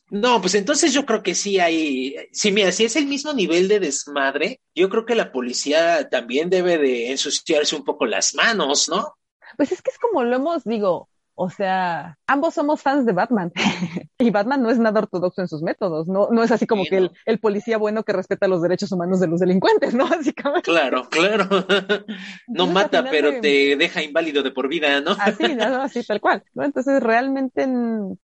[0.09, 2.15] No, pues entonces yo creo que sí hay.
[2.31, 6.49] Sí, mira, si es el mismo nivel de desmadre, yo creo que la policía también
[6.49, 9.15] debe de ensuciarse un poco las manos, ¿no?
[9.57, 13.51] Pues es que es como lo hemos, digo, o sea, ambos somos fans de Batman
[14.19, 17.09] y Batman no es nada ortodoxo en sus métodos, no, no es así como que
[17.25, 20.07] el, policía bueno que respeta los derechos humanos de los delincuentes, ¿no?
[20.09, 20.69] Básicamente.
[20.69, 21.47] Claro, claro.
[22.47, 25.11] No mata, pero te deja inválido de por vida, ¿no?
[25.19, 26.43] Así, así tal cual.
[26.53, 26.63] ¿no?
[26.63, 27.67] Entonces, realmente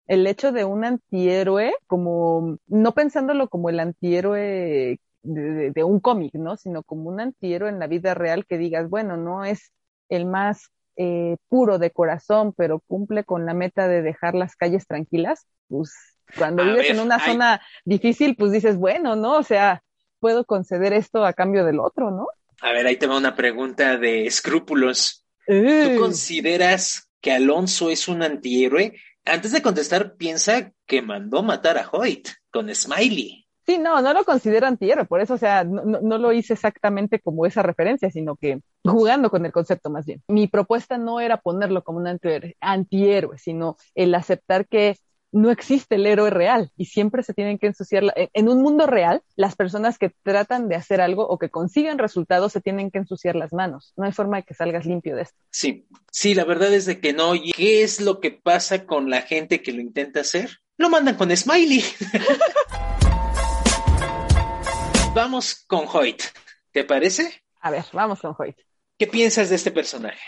[0.08, 6.34] el hecho de un antihéroe, como, no pensándolo como el antihéroe de, de un cómic,
[6.36, 6.58] ¿no?
[6.58, 9.72] Sino como un antihéroe en la vida real que digas, bueno, no es
[10.10, 10.70] el más
[11.02, 15.94] eh, puro de corazón, pero cumple con la meta de dejar las calles tranquilas, pues
[16.38, 19.38] cuando vives en una zona difícil, pues dices, bueno, ¿no?
[19.38, 19.82] O sea,
[20.20, 22.28] puedo conceder esto a cambio del otro, ¿no?
[22.62, 25.26] A ver, ahí te va una pregunta de escrúpulos.
[25.48, 28.94] ¿Tú consideras que Alonso es un antihéroe?
[29.24, 33.48] Antes de contestar, piensa que mandó matar a Hoyt con Smiley.
[33.70, 37.20] Sí, no, no lo considero antihéroe, por eso, o sea, no, no, lo hice exactamente
[37.20, 40.24] como esa referencia, sino que jugando con el concepto más bien.
[40.28, 44.98] Mi propuesta no era ponerlo como un antihéroe, antihéroe sino el aceptar que
[45.32, 48.12] no existe el héroe real y siempre se tienen que ensuciar.
[48.16, 52.54] En un mundo real, las personas que tratan de hacer algo o que consiguen resultados
[52.54, 53.94] se tienen que ensuciar las manos.
[53.96, 55.38] No hay forma de que salgas limpio de esto.
[55.52, 57.36] Sí, sí, la verdad es de que no.
[57.36, 60.58] ¿Y qué es lo que pasa con la gente que lo intenta hacer?
[60.78, 61.84] Lo mandan con Smiley.
[65.14, 66.22] Vamos con Hoyt.
[66.72, 67.42] ¿Te parece?
[67.62, 68.56] A ver, vamos con Hoyt.
[68.98, 70.20] ¿Qué piensas de este personaje?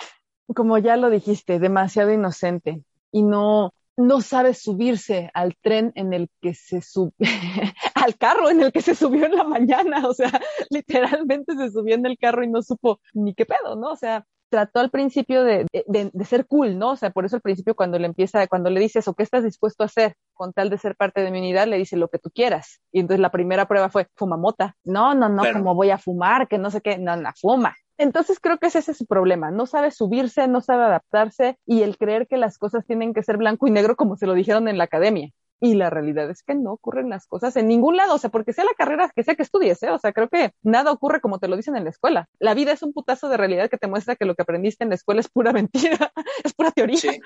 [0.55, 6.29] Como ya lo dijiste, demasiado inocente y no no sabe subirse al tren en el
[6.41, 7.13] que se subió,
[7.95, 10.31] al carro en el que se subió en la mañana, o sea,
[10.69, 13.91] literalmente se subió en el carro y no supo ni qué pedo, ¿no?
[13.91, 16.91] O sea, trató al principio de, de, ser cool, ¿no?
[16.91, 19.43] O sea, por eso al principio cuando le empieza, cuando le dices, ¿o qué estás
[19.43, 21.67] dispuesto a hacer con tal de ser parte de mi unidad?
[21.67, 22.81] Le dice lo que tú quieras.
[22.91, 24.75] Y entonces la primera prueba fue, fuma mota.
[24.83, 27.75] No, no, no, como voy a fumar, que no sé qué, no, no, fuma.
[27.97, 29.51] Entonces creo que ese es su problema.
[29.51, 33.37] No sabe subirse, no sabe adaptarse y el creer que las cosas tienen que ser
[33.37, 35.29] blanco y negro como se lo dijeron en la academia.
[35.63, 38.51] Y la realidad es que no ocurren las cosas en ningún lado, o sea, porque
[38.51, 39.91] sea la carrera que sea que estudies, ¿eh?
[39.91, 42.27] o sea, creo que nada ocurre como te lo dicen en la escuela.
[42.39, 44.89] La vida es un putazo de realidad que te muestra que lo que aprendiste en
[44.89, 46.11] la escuela es pura mentira,
[46.43, 46.97] es pura teoría.
[46.97, 47.21] Sí.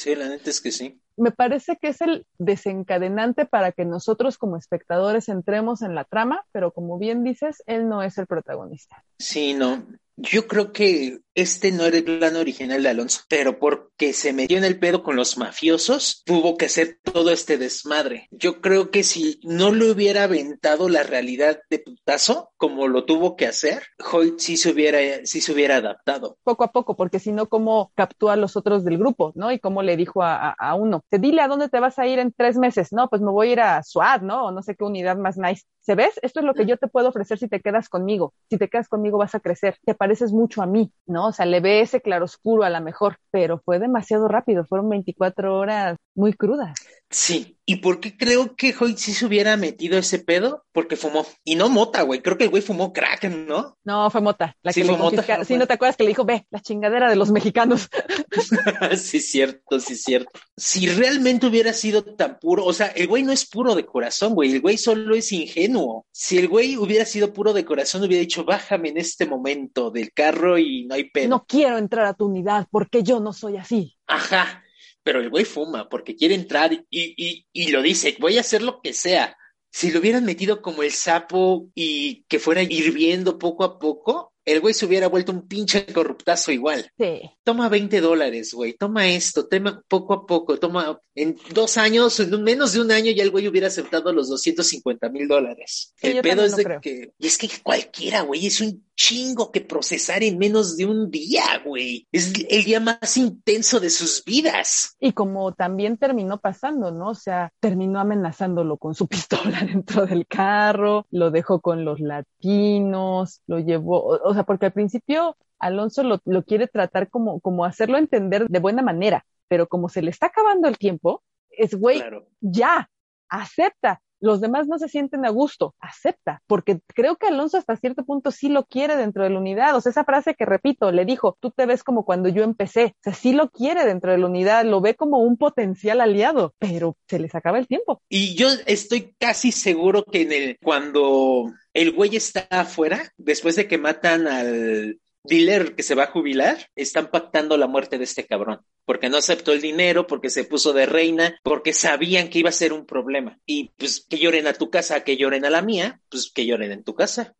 [0.00, 0.98] Sí, la neta es que sí.
[1.18, 6.46] Me parece que es el desencadenante para que nosotros como espectadores entremos en la trama,
[6.52, 9.04] pero como bien dices, él no es el protagonista.
[9.18, 9.84] Sí, no.
[10.16, 14.58] Yo creo que este no era el plan original de Alonso, pero porque se metió
[14.58, 18.28] en el pedo con los mafiosos, tuvo que hacer todo este desmadre.
[18.30, 23.36] Yo creo que si no le hubiera aventado la realidad de putazo, como lo tuvo
[23.36, 26.36] que hacer, Hoyt sí se hubiera, sí se hubiera adaptado.
[26.42, 29.50] Poco a poco, porque si no, ¿cómo captó a los otros del grupo, no?
[29.50, 32.32] Y cómo le dijo a, uno, te dile a dónde te vas a ir en
[32.32, 32.92] tres meses.
[32.92, 34.46] No, pues me voy a ir a SWAT, ¿no?
[34.46, 35.64] O no sé qué unidad más nice.
[35.80, 36.20] ¿Se ves?
[36.22, 38.34] Esto es lo que yo te puedo ofrecer si te quedas conmigo.
[38.50, 39.78] Si te quedas conmigo vas a crecer.
[39.84, 41.29] Te pareces mucho a mí, ¿no?
[41.30, 44.64] O sea, le ve ese claroscuro a la mejor, pero fue demasiado rápido.
[44.66, 46.78] Fueron 24 horas muy crudas.
[47.08, 50.64] Sí, ¿y por qué creo que Hoyt sí se hubiera metido ese pedo?
[50.72, 51.26] Porque fumó.
[51.42, 52.22] Y no mota, güey.
[52.22, 53.76] Creo que el güey fumó crack, ¿no?
[53.82, 54.56] No, fue mota.
[54.62, 55.44] La sí, que fue le mota.
[55.44, 57.88] Sí, ¿no te acuerdas que le dijo, ve, la chingadera de los mexicanos?
[58.96, 60.30] sí, cierto, sí, cierto.
[60.56, 64.34] Si realmente hubiera sido tan puro, o sea, el güey no es puro de corazón,
[64.34, 64.52] güey.
[64.52, 66.06] El güey solo es ingenuo.
[66.12, 70.12] Si el güey hubiera sido puro de corazón, hubiera dicho, bájame en este momento del
[70.12, 71.28] carro y no hay pedo.
[71.28, 73.96] No quiero entrar a tu unidad porque yo no soy así.
[74.06, 74.62] Ajá,
[75.02, 78.62] pero el güey fuma porque quiere entrar y, y, y lo dice, voy a hacer
[78.62, 79.36] lo que sea.
[79.72, 84.60] Si lo hubieran metido como el sapo y que fuera hirviendo poco a poco, el
[84.60, 86.90] güey se hubiera vuelto un pinche corruptazo igual.
[86.98, 87.20] Sí.
[87.44, 92.42] Toma 20 dólares, güey, toma esto, tema poco a poco, toma en dos años, en
[92.42, 95.92] menos de un año ya el güey hubiera aceptado los 250 mil dólares.
[95.96, 96.80] Sí, el pedo es de creo.
[96.80, 101.10] que, y es que cualquiera, güey, es un chingo que procesar en menos de un
[101.10, 102.06] día, güey.
[102.12, 104.94] Es el día más intenso de sus vidas.
[105.00, 107.08] Y como también terminó pasando, ¿no?
[107.08, 113.40] O sea, terminó amenazándolo con su pistola dentro del carro, lo dejó con los latinos,
[113.46, 117.64] lo llevó, o, o sea, porque al principio Alonso lo, lo quiere tratar como, como
[117.64, 122.00] hacerlo entender de buena manera, pero como se le está acabando el tiempo, es güey,
[122.00, 122.26] Claro.
[122.40, 122.90] ya,
[123.30, 124.02] acepta.
[124.20, 128.30] Los demás no se sienten a gusto, acepta, porque creo que Alonso hasta cierto punto
[128.30, 129.76] sí lo quiere dentro de la unidad.
[129.76, 132.94] O sea, esa frase que repito, le dijo, tú te ves como cuando yo empecé.
[132.98, 136.54] O sea, sí lo quiere dentro de la unidad, lo ve como un potencial aliado,
[136.58, 138.02] pero se les acaba el tiempo.
[138.08, 143.68] Y yo estoy casi seguro que en el, cuando el güey está afuera, después de
[143.68, 148.26] que matan al dealer que se va a jubilar, están pactando la muerte de este
[148.26, 148.60] cabrón.
[148.84, 152.52] Porque no aceptó el dinero, porque se puso de reina, porque sabían que iba a
[152.52, 153.38] ser un problema.
[153.46, 156.72] Y pues que lloren a tu casa, que lloren a la mía, pues que lloren
[156.72, 157.34] en tu casa.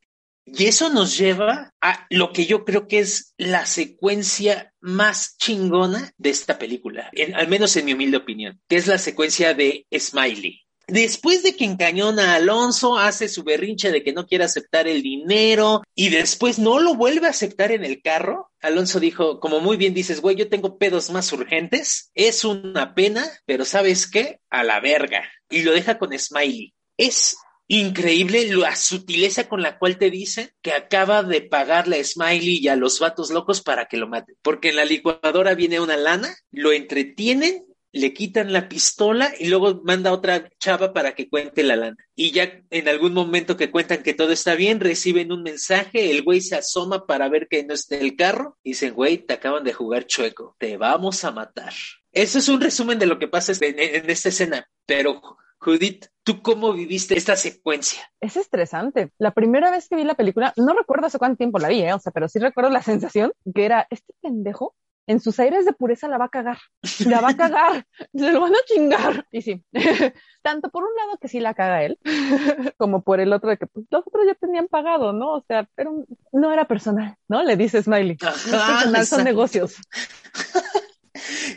[0.46, 6.12] Y eso nos lleva a lo que yo creo que es la secuencia más chingona
[6.16, 10.62] de esta película, al menos en mi humilde opinión, que es la secuencia de Smiley.
[10.90, 15.02] Después de que encañona a Alonso, hace su berrinche de que no quiere aceptar el
[15.02, 18.50] dinero y después no lo vuelve a aceptar en el carro.
[18.60, 23.24] Alonso dijo, como muy bien dices, güey, yo tengo pedos más urgentes, es una pena,
[23.46, 24.40] pero ¿sabes qué?
[24.50, 25.22] A la verga.
[25.48, 26.74] Y lo deja con Smiley.
[26.96, 27.36] Es
[27.68, 32.66] increíble la sutileza con la cual te dice que acaba de pagarle a Smiley y
[32.66, 34.34] a los vatos locos para que lo maten.
[34.42, 39.80] Porque en la licuadora viene una lana, lo entretienen, le quitan la pistola y luego
[39.84, 41.96] manda otra chava para que cuente la lana.
[42.14, 46.22] Y ya en algún momento que cuentan que todo está bien, reciben un mensaje, el
[46.22, 49.64] güey se asoma para ver que no está el carro, y dicen, güey, te acaban
[49.64, 51.72] de jugar chueco, te vamos a matar.
[52.12, 55.20] Eso es un resumen de lo que pasa en, en esta escena, pero
[55.62, 58.00] Judith, ¿tú cómo viviste esta secuencia?
[58.18, 59.12] Es estresante.
[59.18, 61.92] La primera vez que vi la película, no recuerdo hace cuánto tiempo la vi, ¿eh?
[61.92, 64.74] o sea, pero sí recuerdo la sensación que era, este pendejo
[65.10, 66.58] en sus aires de pureza la va a cagar,
[67.04, 69.26] la va a cagar, se lo van a chingar.
[69.32, 69.64] Y sí,
[70.42, 71.98] tanto por un lado que sí la caga él,
[72.78, 75.32] como por el otro de que pues, los otros ya tenían pagado, ¿no?
[75.32, 77.42] O sea, pero no era personal, ¿no?
[77.42, 78.18] Le dice Smiley.
[78.22, 79.78] No es Ajá, personal, son negocios.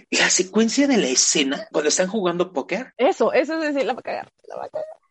[0.10, 4.00] La secuencia de la escena, cuando están jugando póker, Eso, eso es decir, la va
[4.00, 5.03] a cagar, la va a cagar.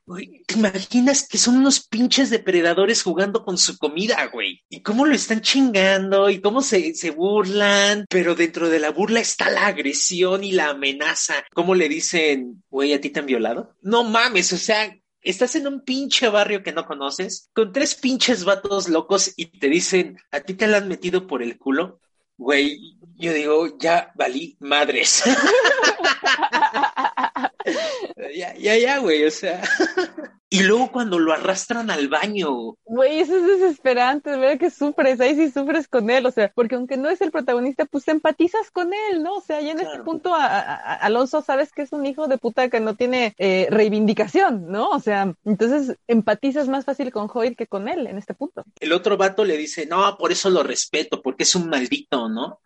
[0.46, 4.62] ¿Te imaginas que son unos pinches depredadores jugando con su comida, güey?
[4.68, 9.20] Y cómo lo están chingando y cómo se, se burlan, pero dentro de la burla
[9.20, 11.44] está la agresión y la amenaza.
[11.53, 13.75] ¿Cómo le dicen, güey, a ti te han violado?
[13.83, 14.94] No mames, o sea,
[15.25, 19.68] Estás en un pinche barrio que no conoces, con tres pinches vatos locos y te
[19.68, 22.01] dicen, ¿a ti te la han metido por el culo?
[22.37, 25.22] Güey, yo digo, ya valí madres.
[28.31, 29.63] ya, ya, ya, güey, o sea.
[30.53, 32.75] y luego cuando lo arrastran al baño.
[32.85, 36.75] Güey, eso es desesperante, ver que sufres, ahí sí sufres con él, o sea, porque
[36.75, 39.37] aunque no es el protagonista, pues empatizas con él, ¿no?
[39.37, 39.93] O sea, y en Claro.
[39.93, 42.95] este punto a, a- a- Alonso sabes que es un hijo de puta que no
[42.97, 44.91] tiene eh, reivindicación, ¿no?
[44.91, 48.62] O sea, entonces empatizas más fácil con Hoyt que con él en este punto.
[48.79, 52.61] El otro vato le dice, no, por eso lo respeto, porque es un maldito, ¿no?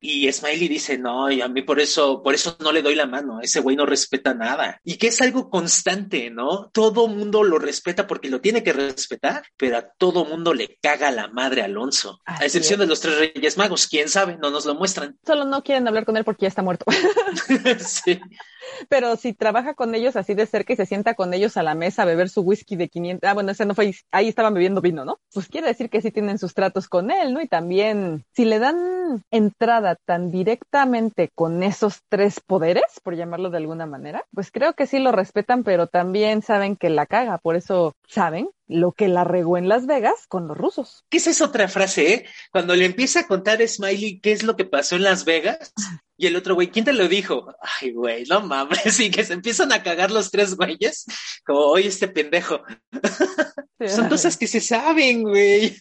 [0.00, 3.06] Y Smiley dice, no, y a mí por eso, por eso no le doy la
[3.06, 4.78] mano, ese güey no respeta nada.
[4.84, 6.68] Y que es algo constante, ¿no?
[6.72, 11.10] Todo mundo lo respeta porque lo tiene que respetar, pero a todo mundo le caga
[11.10, 12.20] la madre Alonso.
[12.24, 12.80] Así a excepción es.
[12.80, 15.18] de los tres Reyes Magos, quién sabe, no nos lo muestran.
[15.24, 16.84] Solo no quieren hablar con él porque ya está muerto.
[17.78, 18.20] sí.
[18.88, 21.74] Pero si trabaja con ellos así de cerca y se sienta con ellos a la
[21.74, 24.80] mesa a beber su whisky de 500, ah, bueno, ese no fue, ahí estaban bebiendo
[24.80, 25.18] vino, ¿no?
[25.32, 27.40] Pues quiere decir que sí tienen sus tratos con él, ¿no?
[27.40, 33.58] Y también, si le dan entrada tan directamente con esos tres poderes, por llamarlo de
[33.58, 37.56] alguna manera, pues creo que sí lo respetan, pero también saben que la caga, por
[37.56, 41.04] eso saben lo que la regó en Las Vegas con los rusos.
[41.08, 42.26] ¿Qué es esa otra frase, eh?
[42.50, 45.72] Cuando le empieza a contar a Smiley qué es lo que pasó en Las Vegas,
[46.16, 47.54] y el otro güey, ¿quién te lo dijo?
[47.80, 51.04] Ay, güey, no mames, y que se empiezan a cagar los tres güeyes,
[51.44, 52.62] como, oye, este pendejo.
[53.88, 55.76] Son cosas que se saben, güey.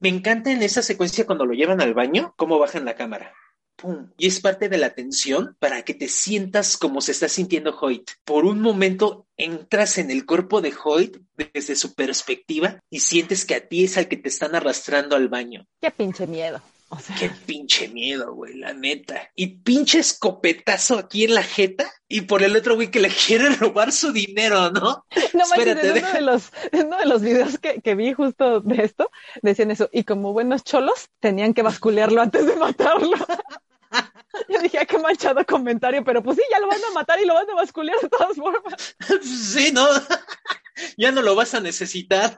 [0.00, 3.32] Me encanta en esa secuencia cuando lo llevan al baño, cómo bajan la cámara.
[3.76, 4.10] Pum.
[4.18, 8.10] Y es parte de la tensión para que te sientas como se está sintiendo Hoyt.
[8.24, 13.54] Por un momento entras en el cuerpo de Hoyt desde su perspectiva y sientes que
[13.54, 15.64] a ti es al que te están arrastrando al baño.
[15.80, 16.60] Qué pinche miedo.
[16.90, 19.30] O sea, Qué pinche miedo, güey, la neta.
[19.34, 23.50] Y pinche escopetazo aquí en la jeta y por el otro güey que le quiere
[23.50, 25.04] robar su dinero, ¿no?
[25.34, 28.14] No manches, Espérate, en uno de los, en uno de los videos que, que vi
[28.14, 29.10] justo de esto,
[29.42, 33.16] decían eso, y como buenos cholos, tenían que basculearlo antes de matarlo.
[34.48, 37.24] Yo dije, "Ah, qué manchado comentario, pero pues sí, ya lo van a matar y
[37.26, 38.96] lo van a basculear de todas formas.
[39.22, 39.86] Sí, ¿no?
[40.96, 42.36] ya no lo vas a necesitar.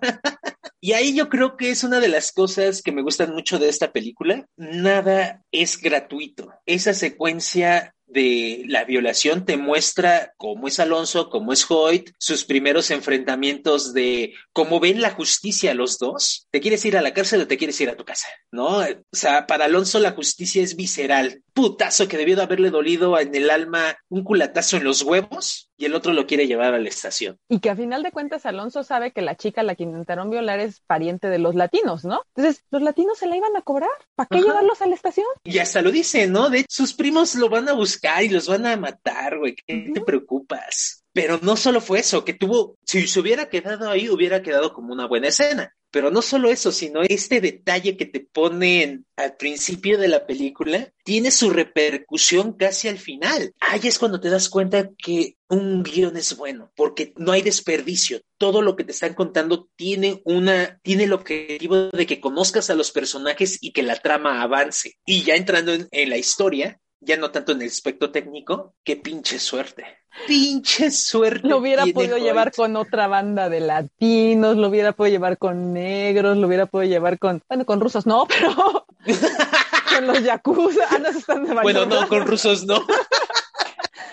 [0.81, 3.69] y ahí yo creo que es una de las cosas que me gustan mucho de
[3.69, 4.47] esta película.
[4.57, 6.53] Nada es gratuito.
[6.67, 12.91] Esa secuencia de la violación te muestra cómo es Alonso, cómo es Hoyt, sus primeros
[12.91, 16.47] enfrentamientos de cómo ven la justicia los dos.
[16.51, 18.29] ¿Te quieres ir a la cárcel o te quieres ir a tu casa?
[18.51, 18.79] ¿No?
[18.79, 21.43] O sea, para Alonso la justicia es visceral.
[21.55, 25.87] Putazo que debió de haberle dolido en el alma un culatazo en los huevos y
[25.87, 27.39] el otro lo quiere llevar a la estación.
[27.49, 30.29] Y que a final de cuentas Alonso sabe que la chica a la que intentaron
[30.29, 32.23] violar es pariente de los latinos, ¿no?
[32.37, 33.89] Entonces, los latinos se la iban a cobrar.
[34.15, 34.47] ¿Para qué Ajá.
[34.47, 35.27] llevarlos a la estación?
[35.43, 36.51] Y hasta lo dice, ¿no?
[36.51, 39.55] De hecho, sus primos lo van a buscar y los van a matar, güey.
[39.55, 41.03] ¿Qué te preocupas?
[41.15, 44.93] Pero no solo fue eso, que tuvo, si se hubiera quedado ahí, hubiera quedado como
[44.93, 45.75] una buena escena.
[45.91, 50.93] Pero no solo eso, sino este detalle que te ponen al principio de la película
[51.05, 53.53] tiene su repercusión casi al final.
[53.61, 58.21] Ahí es cuando te das cuenta que un guion es bueno, porque no hay desperdicio.
[58.39, 62.75] Todo lo que te están contando tiene una, tiene el objetivo de que conozcas a
[62.75, 64.95] los personajes y que la trama avance.
[65.05, 68.97] Y ya entrando en, en la historia, ya no tanto en el aspecto técnico, qué
[68.97, 69.85] pinche suerte.
[70.27, 71.47] Pinche suerte.
[71.47, 72.25] Lo hubiera podido Hoyt.
[72.25, 76.91] llevar con otra banda de latinos, lo hubiera podido llevar con negros, lo hubiera podido
[76.91, 78.87] llevar con, bueno, con rusos no, pero
[79.95, 80.81] con los yakuza.
[80.91, 82.85] Ah, no, están de Bueno, no, con rusos no.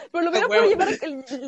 [0.09, 0.87] Pero lo hubiera A podido llevar,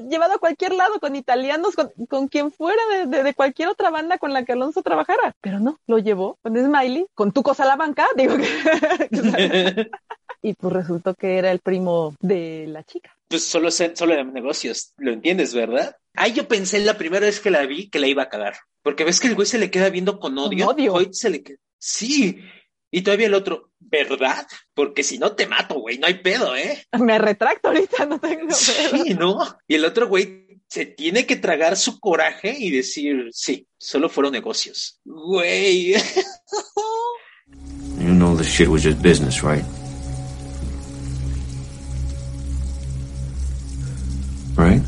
[0.10, 3.90] llevado a cualquier lado, con italianos, con, con quien fuera de, de- de cualquier otra
[3.90, 5.34] banda con la que Alonso trabajara.
[5.42, 9.90] Pero no, lo llevó con Smiley, con Tuco Salamanca, digo que...
[10.42, 13.16] y pues resultó que era el primo de la chica.
[13.28, 15.96] pues solo, se- solo eran negocios, lo entiendes, ¿verdad?
[16.16, 18.56] Ahí yo pensé la primera vez que la vi que la iba a cagar.
[18.82, 20.66] Porque ves que el güey se le queda viendo con odio.
[20.66, 20.94] Con odio.
[20.94, 21.58] Hoyt se le queda.
[21.78, 22.40] Sí.
[22.92, 24.48] Y todavía el otro, ¿verdad?
[24.74, 26.84] Porque si no te mato, güey, no hay pedo, ¿eh?
[27.00, 28.56] Me retracto ahorita, no tengo pedo.
[29.04, 29.38] Sí, ¿no?
[29.68, 34.32] Y el otro güey se tiene que tragar su coraje y decir, sí, solo fueron
[34.34, 35.00] negocios.
[35.06, 35.94] Güey.
[38.00, 39.64] You know this shit was just business, right?
[44.60, 44.84] Right?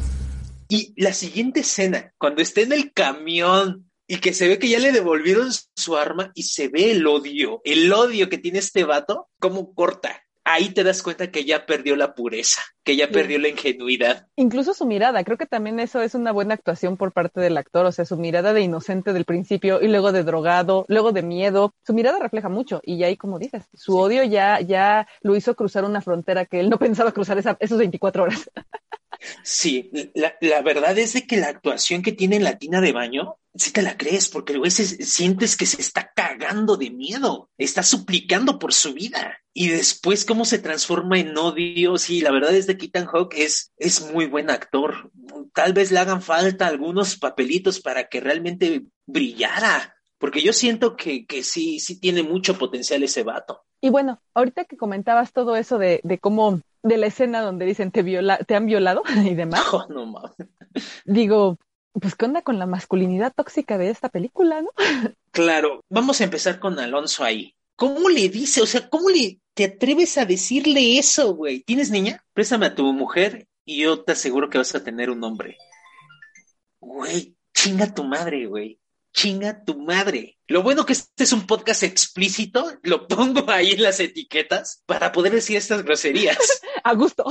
[0.67, 4.79] Y la siguiente escena, cuando está en el camión y que se ve que ya
[4.79, 9.29] le devolvieron su arma y se ve el odio, el odio que tiene este vato,
[9.39, 10.21] cómo corta.
[10.43, 13.13] Ahí te das cuenta que ya perdió la pureza, que ya Sí.
[13.13, 14.27] perdió la ingenuidad.
[14.35, 17.85] Incluso su mirada, creo que también eso es una buena actuación por parte del actor,
[17.85, 21.75] o sea, su mirada de inocente del principio y luego de drogado, luego de miedo,
[21.85, 25.55] su mirada refleja mucho y ya ahí como dices, su odio ya ya lo hizo
[25.55, 28.49] cruzar una frontera que él no pensaba cruzar esa, esos 24 horas.
[29.43, 32.91] Sí, la, la verdad es de que la actuación que tiene en la tina de
[32.91, 36.89] baño, sí te la crees, porque el güey se, sientes que se está cagando de
[36.89, 39.37] miedo, está suplicando por su vida.
[39.53, 43.35] Y después cómo se transforma en odio, sí, la verdad es de que Ethan Hawke
[43.39, 45.11] es, es muy buen actor.
[45.53, 51.25] Tal vez le hagan falta algunos papelitos para que realmente brillara, porque yo siento que,
[51.25, 53.65] que sí, sí tiene mucho potencial ese vato.
[53.81, 57.91] Y bueno, ahorita que comentabas todo eso de, de cómo, de la escena donde dicen
[57.91, 60.33] te viola, te han violado y demás, Oh, no mames.
[61.05, 61.57] digo,
[61.93, 64.69] pues qué onda con la masculinidad tóxica de esta película, ¿no?
[65.31, 67.55] Claro, vamos a empezar con Alonso ahí.
[67.77, 68.61] ¿Cómo le dice?
[68.61, 71.61] O sea, ¿cómo le te atreves a decirle eso, güey?
[71.63, 72.23] ¿Tienes niña?
[72.33, 75.57] Préstame a tu mujer y yo te aseguro que vas a tener un hombre.
[76.81, 78.80] Güey, chinga tu madre, güey.
[79.13, 80.39] Chinga tu madre.
[80.47, 85.11] Lo bueno que este es un podcast explícito, lo pongo ahí en las etiquetas para
[85.11, 86.37] poder decir estas groserías.
[86.83, 87.25] A gusto.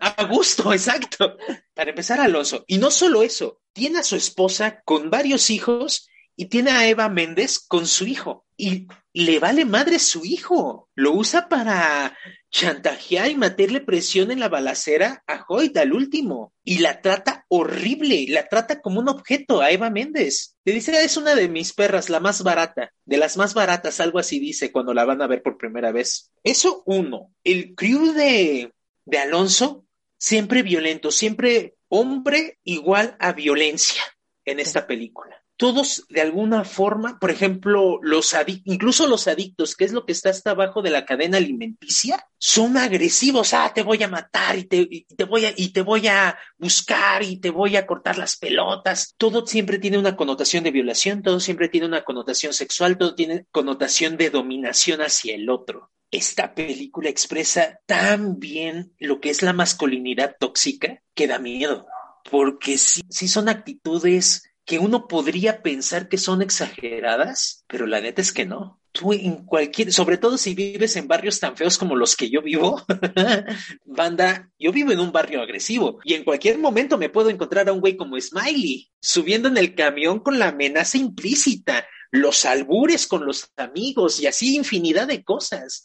[0.00, 1.36] A gusto, exacto.
[1.74, 2.64] Para empezar, Alonso.
[2.68, 7.08] Y no solo eso, tiene a su esposa con varios hijos y tiene a Eva
[7.08, 8.46] Méndez con su hijo.
[8.56, 10.88] Y le vale madre su hijo.
[10.94, 12.16] Lo usa para
[12.50, 16.52] chantajear y meterle presión en la balacera a Hoyt al último.
[16.64, 20.56] Y la trata horrible, la trata como un objeto a Eva Méndez.
[20.64, 24.18] Le dice, es una de mis perras, la más barata, de las más baratas, algo
[24.18, 26.30] así dice cuando la van a ver por primera vez.
[26.42, 27.32] Eso uno.
[27.44, 28.72] El crew de,
[29.04, 29.86] de Alonso,
[30.18, 34.02] siempre violento, siempre hombre igual a violencia
[34.44, 38.34] en esta película todos de alguna forma, por ejemplo, los
[38.64, 42.76] incluso los adictos, que es lo que está hasta abajo de la cadena alimenticia, son
[42.76, 46.38] agresivos, ah, te voy a matar y te, te voy a, y te voy a
[46.58, 49.16] buscar y te voy a cortar las pelotas.
[49.18, 53.44] Todo siempre tiene una connotación de violación, todo siempre tiene una connotación sexual, todo tiene
[53.50, 55.90] connotación de dominación hacia el otro.
[56.12, 61.88] Esta película expresa tan bien lo que es la masculinidad tóxica que da miedo,
[62.30, 68.20] porque sí, sí son actitudes que uno podría pensar que son exageradas, pero la neta
[68.20, 68.78] es que no.
[68.92, 72.42] Tú en cualquier, sobre todo si vives en barrios tan feos como los que yo
[72.42, 72.84] vivo,
[73.86, 77.72] banda, yo vivo en un barrio agresivo y en cualquier momento me puedo encontrar a
[77.72, 83.24] un güey como Smiley subiendo en el camión con la amenaza implícita, los albures con
[83.24, 85.82] los amigos y así infinidad de cosas.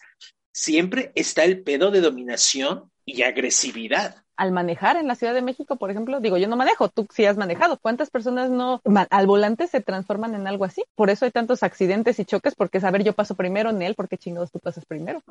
[0.52, 5.76] Siempre está el pedo de dominación y agresividad al manejar en la Ciudad de México,
[5.76, 7.78] por ejemplo, digo, yo no manejo, tú sí has manejado.
[7.78, 10.84] ¿Cuántas personas no al volante se transforman en algo así?
[10.96, 14.18] Por eso hay tantos accidentes y choques, porque saber yo paso primero en él, porque
[14.18, 15.22] chingados tú pasas primero.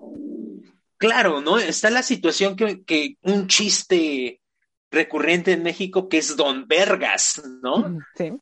[0.98, 1.58] Claro, ¿no?
[1.58, 4.40] Está la situación que, que un chiste
[4.90, 7.98] recurrente en México que es Don Vergas, ¿no?
[8.14, 8.32] Sí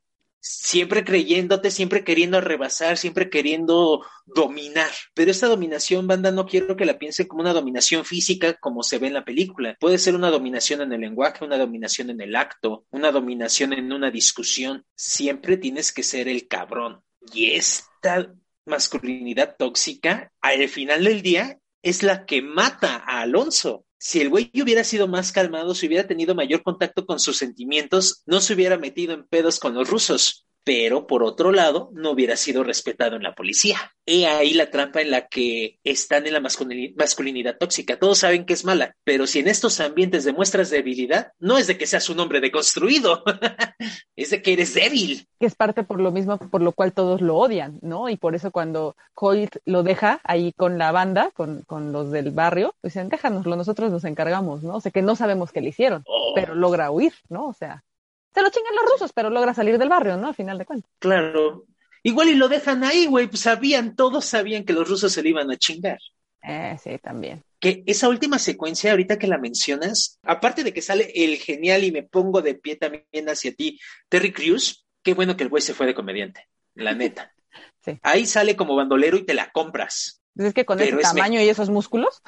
[0.40, 4.90] siempre creyéndote, siempre queriendo rebasar, siempre queriendo dominar.
[5.14, 8.98] Pero esta dominación, banda, no quiero que la piensen como una dominación física como se
[8.98, 9.76] ve en la película.
[9.78, 13.92] Puede ser una dominación en el lenguaje, una dominación en el acto, una dominación en
[13.92, 14.84] una discusión.
[14.94, 17.02] Siempre tienes que ser el cabrón.
[17.32, 18.32] Y esta
[18.64, 24.50] masculinidad tóxica, al final del día, es la que mata a Alonso si el güey
[24.60, 28.78] hubiera sido más calmado, si hubiera tenido mayor contacto con sus sentimientos, no se hubiera
[28.78, 33.22] metido en pedos con los rusos pero por otro lado no hubiera sido respetado en
[33.22, 33.78] la policía.
[34.06, 37.98] He ahí la trampa en la que están en la masculinidad, tóxica.
[37.98, 41.78] Todos saben que es mala, pero si en estos ambientes demuestras debilidad, no es de
[41.78, 43.22] que seas un hombre deconstruido,
[44.16, 45.26] es de que eres débil.
[45.38, 48.08] Que es parte por lo mismo por lo cual todos lo odian, ¿no?
[48.08, 52.30] Y por eso cuando Hoyt lo deja ahí con la banda, con, con los del
[52.30, 54.76] barrio, dicen, déjanoslo, nosotros nos encargamos, ¿no?
[54.76, 56.32] O sea, que no sabemos qué le hicieron, oh.
[56.34, 57.48] pero logra huir, ¿no?
[57.48, 57.84] O sea,
[58.32, 60.28] se lo chingan los rusos, pero logra salir del barrio, ¿no?
[60.28, 60.90] Al final de cuentas.
[60.98, 61.64] Claro.
[62.02, 65.30] Igual y lo dejan ahí, güey, pues sabían, todos sabían que los rusos se le
[65.30, 65.98] iban a chingar.
[66.42, 67.44] Eh, sí, también.
[67.58, 71.92] Que esa última secuencia, ahorita que la mencionas, aparte de que sale el genial y
[71.92, 73.78] me pongo de pie también hacia ti,
[74.08, 77.34] Terry Crews, qué bueno que el güey se fue de comediante, la neta.
[77.84, 77.98] sí.
[78.02, 80.22] Ahí sale como bandolero y te la compras.
[80.36, 82.22] Es que con ese tamaño y esos músculos.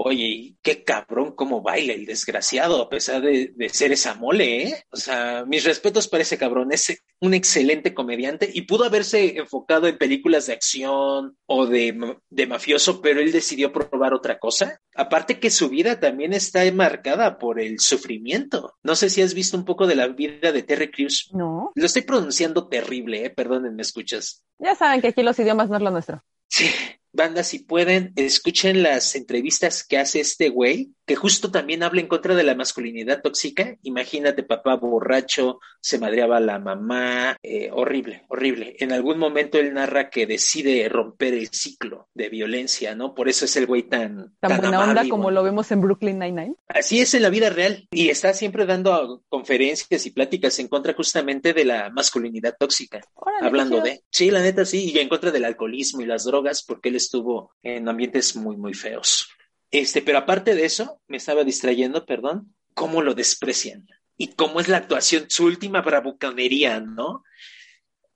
[0.00, 4.84] Oye, qué cabrón cómo baila el desgraciado, a pesar de, ser esa mole, ¿eh?
[4.92, 9.88] O sea, mis respetos para ese cabrón, es un excelente comediante y pudo haberse enfocado
[9.88, 14.80] en películas de acción o de, de mafioso, pero él decidió probar otra cosa.
[14.94, 18.76] Aparte que su vida también está marcada por el sufrimiento.
[18.84, 21.30] No sé si has visto un poco de la vida de Terry Crews.
[21.32, 21.72] No.
[21.74, 23.30] Lo estoy pronunciando terrible, ¿eh?
[23.30, 24.44] Perdonen, ¿me escuchas?
[24.60, 26.22] Ya saben que aquí los idiomas no es lo nuestro.
[26.46, 26.70] Sí,
[27.12, 32.06] banda, si pueden, escuchen las entrevistas que hace este güey que justo también habla en
[32.06, 33.76] contra de la masculinidad tóxica.
[33.82, 38.76] Imagínate, papá borracho, se madreaba a la mamá, eh, horrible, horrible.
[38.78, 43.14] En algún momento él narra que decide romper el ciclo de violencia, ¿no?
[43.14, 44.36] Por eso es el güey tan...
[44.38, 46.56] Tan, buena onda como lo vemos en Brooklyn Nine-Nine.
[46.68, 47.88] Así es en la vida real.
[47.90, 53.00] Y está siempre dando conferencias y pláticas en contra justamente de la masculinidad tóxica.
[53.40, 54.02] hablando de...
[54.10, 57.54] Sí, la neta sí, y en contra del alcoholismo y las drogas, porque él estuvo
[57.62, 59.28] en ambientes muy, muy feos.
[59.70, 63.86] Este, pero aparte de eso, me estaba distrayendo, perdón, cómo lo desprecian
[64.16, 67.24] y cómo es la actuación, su última bravuconería, ¿no?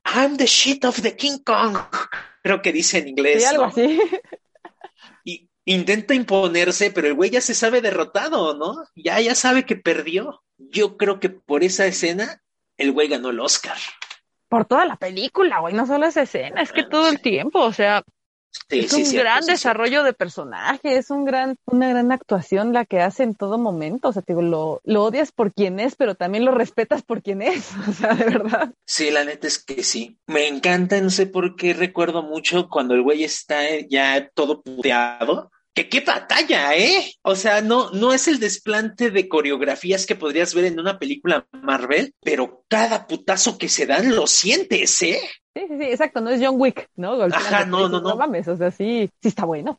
[0.05, 1.77] I'm the shit of the King Kong,
[2.43, 3.43] creo que dice en inglés.
[3.43, 4.01] Sí, algo así.
[5.25, 8.85] Y intenta imponerse, pero el güey ya se sabe derrotado, ¿no?
[8.97, 10.43] Ya, ya sabe que perdió.
[10.59, 12.43] Yo creo que por esa escena,
[12.77, 13.77] el güey ganó el Oscar.
[14.49, 17.73] Por toda la película, güey, no solo esa escena, es que todo el tiempo, o
[17.73, 18.03] sea,
[18.69, 22.13] Sí, es sí, un cierto, gran sí, desarrollo de personaje, es un gran, una gran
[22.13, 24.09] actuación la que hace en todo momento.
[24.09, 27.23] O sea, te digo, lo, lo odias por quien es, pero también lo respetas por
[27.23, 27.71] quien es.
[27.89, 28.73] O sea, de verdad.
[28.87, 30.19] Sí, la neta es que sí.
[30.27, 35.52] Me encanta, no sé por qué recuerdo mucho cuando el güey está ya todo puteado.
[35.75, 37.15] Que qué batalla, ¿eh?
[37.23, 41.47] O sea, no, no es el desplante de coreografías que podrías ver en una película
[41.51, 45.21] Marvel, pero cada putazo que se dan lo sientes, ¿eh?
[45.55, 47.17] Sí, sí, sí, exacto, no es John Wick, ¿no?
[47.17, 48.17] Golpeando Ajá, no, pechos, no, no.
[48.17, 49.77] mames, o sea, sí, sí está bueno.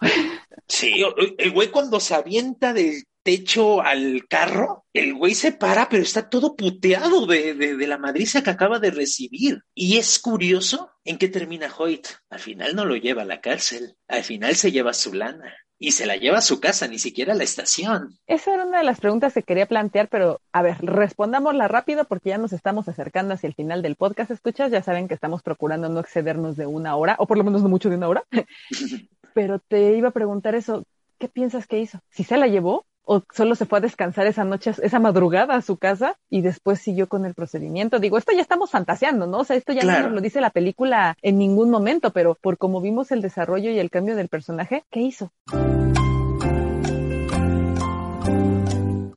[0.68, 1.04] Sí,
[1.38, 6.30] el güey cuando se avienta del techo al carro, el güey se para, pero está
[6.30, 9.62] todo puteado de, de, de la madriza que acaba de recibir.
[9.74, 12.08] Y es curioso en qué termina Hoyt.
[12.30, 15.56] Al final no lo lleva a la cárcel, al final se lleva su lana.
[15.84, 18.17] Y se la lleva a su casa, ni siquiera a la estación.
[18.25, 22.29] Esa era una de las preguntas que quería plantear, pero a ver, respondámosla rápido porque
[22.29, 24.31] ya nos estamos acercando hacia el final del podcast.
[24.31, 27.63] Escuchas, ya saben que estamos procurando no excedernos de una hora, o por lo menos
[27.63, 28.23] no mucho de una hora.
[29.34, 30.86] pero te iba a preguntar eso,
[31.19, 31.99] ¿qué piensas que hizo?
[32.09, 32.86] ¿Si se la llevó?
[33.06, 36.80] ¿O solo se fue a descansar esa noche, esa madrugada a su casa y después
[36.80, 37.99] siguió con el procedimiento?
[37.99, 39.39] Digo, esto ya estamos fantaseando, ¿no?
[39.39, 39.99] O sea, esto ya Claro.
[39.99, 43.70] no nos lo dice la película en ningún momento, pero por como vimos el desarrollo
[43.72, 45.32] y el cambio del personaje, ¿qué hizo?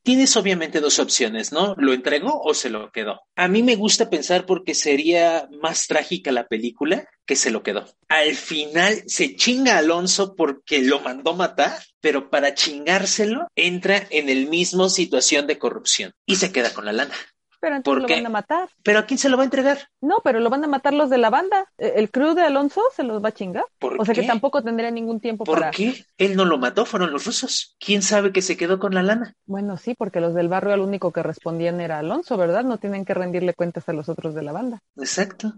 [0.07, 1.75] Tienes obviamente dos opciones, ¿no?
[1.79, 3.23] ¿Lo entregó o se lo quedó?
[3.35, 7.93] A mí me gusta pensar porque sería más trágica la película que se lo quedó.
[8.07, 14.47] Al final se chinga Alonso porque lo mandó matar, pero para chingárselo entra en el
[14.49, 17.17] mismo situación de corrupción y se queda con la lana.
[17.61, 18.69] Pero entonces ¿Por lo van a matar.
[18.83, 19.79] ¿Pero a quién se lo va a entregar?
[20.01, 21.67] No, pero lo van a matar los de la banda.
[21.79, 23.65] Eh, El crew de Alonso se los va a chingar.
[23.79, 24.21] ¿Por O sea qué?
[24.23, 25.71] que tampoco tendría ningún tiempo ¿Por para.
[25.71, 26.05] qué?
[26.19, 27.77] Él no lo mató, fueron los rusos.
[27.79, 29.35] ¿Quién sabe que se quedó con la lana?
[29.47, 32.65] Bueno, sí, porque los del barrio al único que respondían era Alonso, ¿verdad?
[32.65, 34.81] No tienen que rendirle cuentas a los otros de la banda.
[34.97, 35.53] Exacto.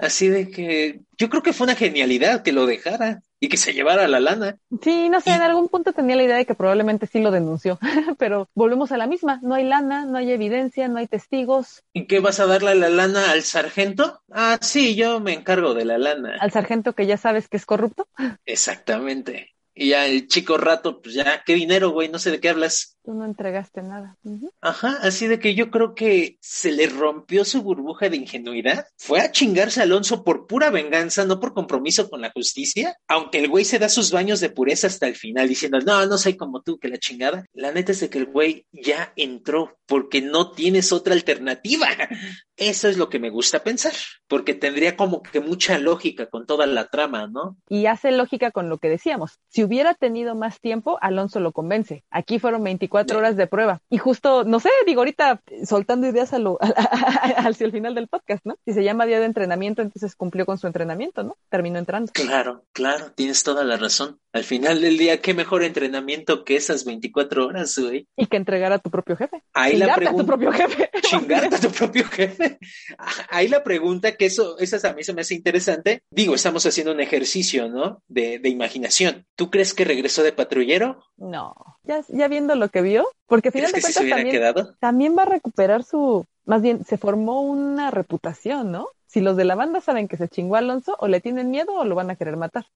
[0.00, 3.72] Así de que yo creo que fue una genialidad que lo dejara y que se
[3.72, 4.58] llevara la lana.
[4.82, 7.78] Sí, no sé, en algún punto tenía la idea de que probablemente sí lo denunció,
[8.18, 9.40] pero volvemos a la misma.
[9.42, 11.82] No hay lana, no hay evidencia, no hay testigos.
[11.92, 14.22] ¿Y qué vas a darle la lana al sargento?
[14.30, 16.36] Ah, sí, yo me encargo de la lana.
[16.40, 18.08] Al sargento que ya sabes que es corrupto,
[18.46, 19.54] Exactamente.
[19.74, 22.08] Y ya el chico rato, pues ya, ¿qué dinero, güey?
[22.08, 22.95] No sé de qué hablas.
[23.06, 24.18] Tú no entregaste nada.
[24.60, 28.86] Ajá, así de que yo creo que se le rompió su burbuja de ingenuidad.
[28.98, 32.96] Fue a chingarse a Alonso por pura venganza, no por compromiso con la justicia.
[33.06, 36.18] Aunque el güey se da sus baños de pureza hasta el final diciendo, no, no
[36.18, 37.46] soy como tú, que la chingada.
[37.52, 41.86] La neta es de que el güey ya entró porque no tienes otra alternativa.
[42.56, 43.92] Eso es lo que me gusta pensar,
[44.26, 47.56] porque tendría como que mucha lógica con toda la trama, ¿no?
[47.68, 49.38] Y hace lógica con lo que decíamos.
[49.48, 52.02] Si hubiera tenido más tiempo, Alonso lo convence.
[52.10, 53.80] Aquí fueron 24 horas de prueba.
[53.90, 56.58] Y justo, no sé, digo ahorita soltando ideas a lo,
[57.36, 58.56] hacia el final del podcast, ¿no?
[58.64, 61.36] Si se llama día de entrenamiento, entonces cumplió con su entrenamiento, ¿no?
[61.48, 62.12] Terminó entrando.
[62.12, 64.18] Claro, claro, tienes toda la razón.
[64.32, 68.06] Al final del día, qué mejor entrenamiento que esas 24 horas, güey.
[68.16, 69.42] Y que entregar a tu propio jefe.
[69.54, 70.26] Ahí la Chingarte a tu pregunta.
[70.26, 70.90] propio jefe.
[71.02, 72.58] Chingarte a tu propio jefe.
[73.30, 76.02] Ahí la pregunta, que eso, esa a mí se me hace interesante.
[76.10, 78.02] Digo, estamos haciendo un ejercicio, ¿no?
[78.08, 79.26] De, de imaginación.
[79.36, 81.02] ¿Tú crees que regresó de patrullero?
[81.16, 85.16] No, ya, ya viendo lo que vio, porque al final ¿Crees de cuentas también, también
[85.16, 88.88] va a recuperar su, más bien, se formó una reputación, ¿no?
[89.06, 91.74] Si los de la banda saben que se chingó a Alonso, o le tienen miedo
[91.74, 92.66] o lo van a querer matar.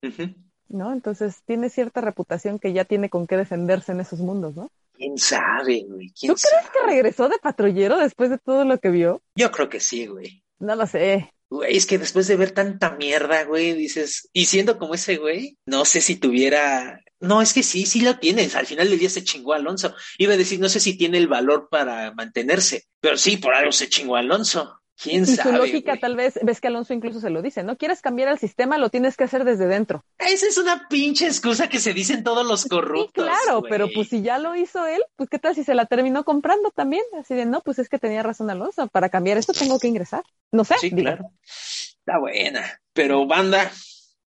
[0.70, 0.92] ¿no?
[0.92, 4.70] Entonces tiene cierta reputación que ya tiene con qué defenderse en esos mundos, ¿no?
[4.94, 6.10] ¿Quién sabe, güey?
[6.10, 9.20] ¿Quién ¿Tú crees que regresó de patrullero después de todo lo que vio?
[9.34, 10.42] Yo creo que sí, güey.
[10.58, 11.32] No lo sé.
[11.50, 15.58] Güey, es que después de ver tanta mierda, güey, dices, y siendo como ese güey,
[15.66, 19.10] no sé si tuviera, no, es que sí, sí lo tienes, al final del día
[19.10, 19.92] se chingó a Alonso.
[20.16, 23.72] Iba a decir, no sé si tiene el valor para mantenerse, pero sí, por algo
[23.72, 24.79] se chingó a Alonso.
[25.02, 25.42] ¿Quién Y sabe?
[25.42, 27.76] su lógica tal vez, ves que Alonso incluso se lo dice, ¿no?
[27.76, 30.04] Quieres cambiar el sistema, lo tienes que hacer desde dentro.
[30.18, 33.24] Esa es una pinche excusa que se dicen todos los corruptos.
[33.24, 35.86] Sí, claro, pero pues si ya lo hizo él, pues qué tal si se la
[35.86, 39.52] terminó comprando también, así de no, pues es que tenía razón Alonso, para cambiar esto
[39.54, 40.22] tengo que ingresar.
[40.52, 41.32] No sé, Sí, claro.
[41.44, 43.70] Está buena, pero banda,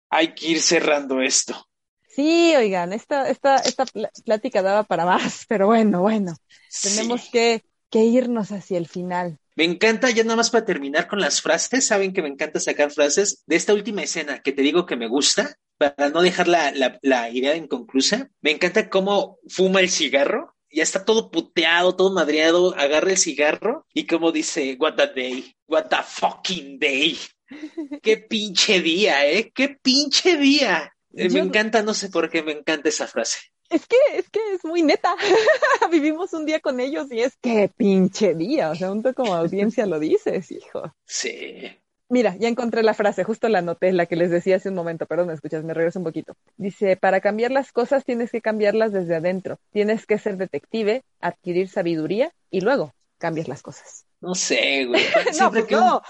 [0.10, 1.68] hay que ir cerrando esto.
[2.08, 6.36] Sí, oigan, esta, esta, esta pl- plática daba para más, pero bueno, bueno,
[6.82, 7.30] tenemos Sí.
[7.30, 9.40] que, que irnos hacia el final.
[9.56, 12.92] Me encanta, ya nada más para terminar con las frases, saben que me encanta sacar
[12.92, 16.72] frases de esta última escena que te digo que me gusta, para no dejar la,
[16.72, 18.30] la, la idea inconclusa.
[18.42, 23.86] Me encanta cómo fuma el cigarro, ya está todo puteado, todo madreado, agarra el cigarro
[23.94, 27.18] y como dice, what a day, what a fucking day.
[28.02, 29.52] Qué pinche día, ¿eh?
[29.54, 30.92] Qué pinche día.
[31.12, 33.38] Me encanta, no sé por qué me encanta esa frase.
[33.70, 35.16] Es que, es que es muy neta.
[35.92, 38.70] Vivimos un día con ellos y es que pinche día.
[38.72, 40.94] O sea, un tú como audiencia lo dices, hijo.
[41.06, 41.80] Sí.
[42.10, 45.08] Mira, ya encontré la frase, justo la anoté, la que les decía hace un momento,
[45.08, 46.36] perdón, me escuchas, me regreso un poquito.
[46.58, 51.70] Dice, para cambiar las cosas tienes que cambiarlas desde adentro, tienes que ser detective, adquirir
[51.70, 54.06] sabiduría y luego cambias las cosas.
[54.22, 55.02] No sé, güey.
[55.40, 56.02] no, pues que no.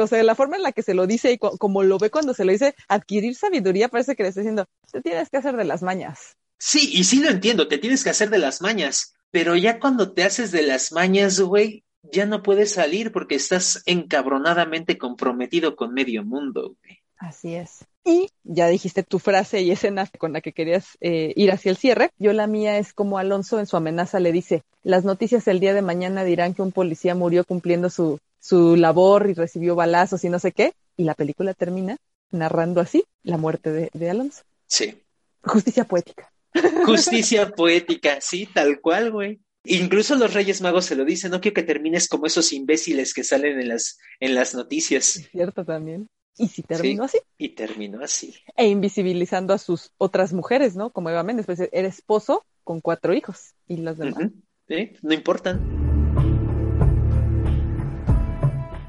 [0.00, 2.10] O sea, la forma en la que se lo dice y co- como lo ve
[2.10, 5.56] cuando se lo dice, adquirir sabiduría parece que le está diciendo, te tienes que hacer
[5.56, 6.36] de las mañas.
[6.66, 10.12] Sí, y sí lo entiendo, te tienes que hacer de las mañas, pero ya cuando
[10.12, 15.92] te haces de las mañas, güey, ya no puedes salir porque estás encabronadamente comprometido con
[15.92, 17.00] medio mundo, güey.
[17.18, 17.84] Así es.
[18.02, 21.76] Y ya dijiste tu frase y escena con la que querías eh, ir hacia el
[21.76, 22.12] cierre.
[22.18, 25.74] Yo la mía es como Alonso en su amenaza le dice, las noticias el día
[25.74, 30.30] de mañana dirán que un policía murió cumpliendo su, su labor y recibió balazos y
[30.30, 30.72] no sé qué.
[30.96, 31.98] Y la película termina
[32.30, 34.44] narrando así la muerte de, de Alonso.
[34.66, 34.98] Sí.
[35.42, 36.30] Justicia poética.
[36.86, 39.40] Justicia poética, sí, tal cual, güey.
[39.64, 43.24] Incluso los Reyes Magos se lo dicen, no quiero que termines como esos imbéciles que
[43.24, 45.16] salen en las, en las noticias.
[45.16, 46.08] Es cierto también.
[46.36, 47.18] Y si terminó así.
[47.38, 48.34] Y terminó así.
[48.56, 50.90] E invisibilizando a sus otras mujeres, ¿no?
[50.90, 53.54] Como Eva Méndez, pues era esposo con cuatro hijos.
[53.66, 54.30] Y los demás.
[54.68, 55.83] Sí, No importan.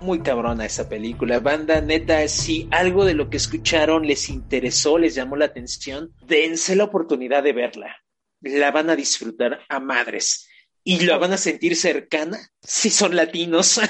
[0.06, 1.39] Muy cabrona esa película.
[1.39, 6.76] Banda, neta, si algo de lo que escucharon les interesó, les llamó la atención, dense
[6.76, 7.97] la oportunidad de verla.
[8.41, 10.47] La van a disfrutar a madres.
[10.84, 13.82] Y la van a sentir cercana si son latinos.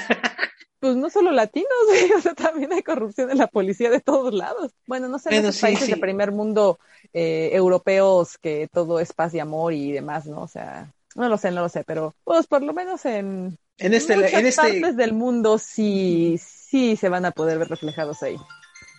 [0.78, 1.68] Pues no solo latinos,
[2.16, 4.72] o sea, también hay corrupción en la policía de todos lados.
[4.86, 5.92] Bueno, no sé, en Bueno, sí, países sí.
[5.92, 6.78] de primer mundo
[7.12, 10.42] eh, europeos que todo es paz y amor y demás, ¿no?
[10.42, 13.92] O sea, no lo sé, no lo sé, pero pues por lo menos en, En
[13.92, 18.22] este, muchas en este, partes del mundo sí, sí se van a poder ver reflejados
[18.22, 18.36] ahí.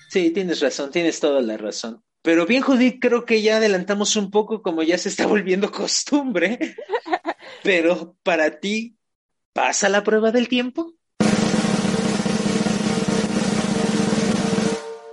[0.09, 2.03] Sí, tienes razón, tienes toda la razón.
[2.21, 6.75] Pero bien, Judith, creo que ya adelantamos un poco como ya se está volviendo costumbre.
[7.63, 8.97] Pero para ti,
[9.53, 10.93] ¿pasa la prueba del tiempo?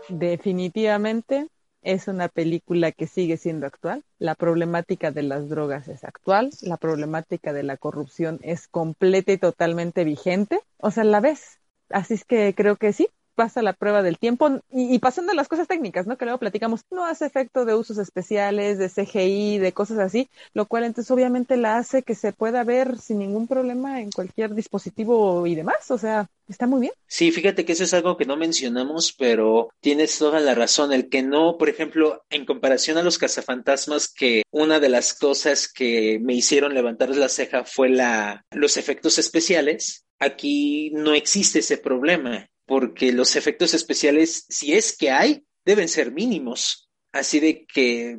[0.08, 1.48] Definitivamente
[1.84, 4.04] es una película que sigue siendo actual.
[4.18, 6.50] La problemática de las drogas es actual.
[6.62, 10.60] La problemática de la corrupción es completa y totalmente vigente.
[10.78, 11.60] O sea, la ves.
[11.90, 14.60] Así es que creo que sí, pasa la prueba del tiempo.
[14.72, 16.16] Y, pasando a las cosas técnicas, ¿no?
[16.16, 20.66] Que luego platicamos, no hace efecto de usos especiales, de CGI, de cosas así, lo
[20.66, 25.46] cual entonces obviamente la hace que se pueda ver sin ningún problema en cualquier dispositivo
[25.46, 25.90] y demás.
[25.90, 26.92] O sea, está muy bien.
[27.06, 30.92] Sí, fíjate que eso es algo que no mencionamos, pero tienes toda la razón.
[30.92, 35.68] El que no, por ejemplo, en comparación a los cazafantasmas, que una de las cosas
[35.72, 40.04] que me hicieron levantar la ceja fue la, los efectos especiales.
[40.18, 46.12] Aquí no existe ese problema, porque los efectos especiales, si es que hay, deben ser
[46.12, 46.90] mínimos.
[47.12, 48.18] Así de que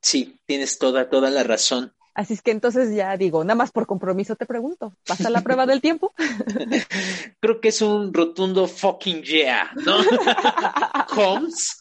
[0.00, 1.94] sí, tienes toda, toda la razón.
[2.14, 5.64] Así es que entonces ya digo, nada más por compromiso te pregunto, ¿pasa la prueba
[5.64, 6.12] del tiempo?
[7.40, 9.96] Creo que es un rotundo fucking yeah, ¿no?
[11.16, 11.80] Holmes.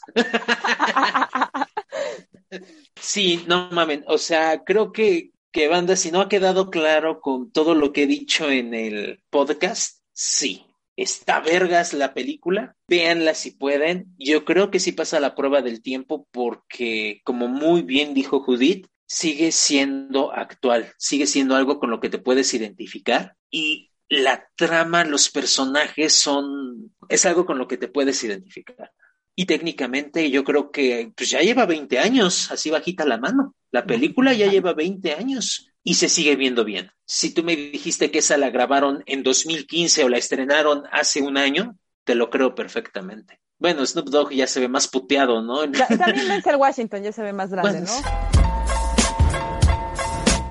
[3.00, 7.52] Sí, no mamen, o sea, creo que, que banda, si no ha quedado claro con
[7.52, 10.66] todo lo que he dicho en el podcast, sí,
[11.02, 15.82] está vergas la película, véanla si pueden, yo creo que sí pasa la prueba del
[15.82, 22.00] tiempo porque, como muy bien dijo Judith, sigue siendo actual, sigue siendo algo con lo
[22.00, 27.78] que te puedes identificar y la trama, los personajes son, es algo con lo que
[27.78, 28.92] te puedes identificar.
[29.36, 33.56] Y técnicamente yo creo que pues ya lleva 20 años, así bajita la mano.
[33.72, 36.92] La película ya lleva 20 años y se sigue viendo bien.
[37.06, 41.38] Si tú me dijiste que esa la grabaron en 2015 o la estrenaron hace un
[41.38, 43.40] año, te lo creo perfectamente.
[43.58, 45.66] Bueno, Snoop Dogg ya se ve más puteado, ¿no?
[45.66, 48.32] Ya- también Denzel Washington ya se ve más grande, Bueno, ¿no?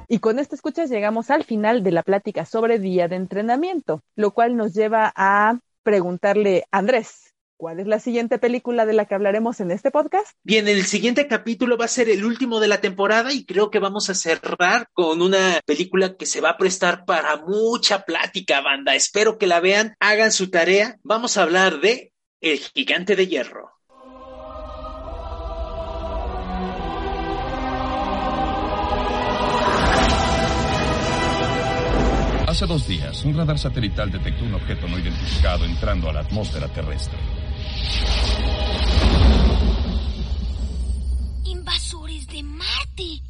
[0.09, 4.33] Y con esto escuchas llegamos al final de la plática sobre día de entrenamiento, lo
[4.33, 7.30] cual nos lleva a preguntarle, Andrés,
[7.61, 10.29] ¿cuál es la siguiente película de la que hablaremos en este podcast?
[10.43, 13.79] Bien, el siguiente capítulo va a ser el último de la temporada y creo que
[13.79, 18.95] vamos a cerrar con una película que se va a prestar para mucha plática, banda.
[18.95, 20.97] Espero que la vean, hagan su tarea.
[21.03, 23.71] Vamos a hablar de El Gigante de Hierro.
[32.47, 36.67] Hace dos días, un radar satelital detectó un objeto no identificado entrando a la atmósfera
[36.69, 37.19] terrestre.
[41.45, 43.23] Invasores de Marte.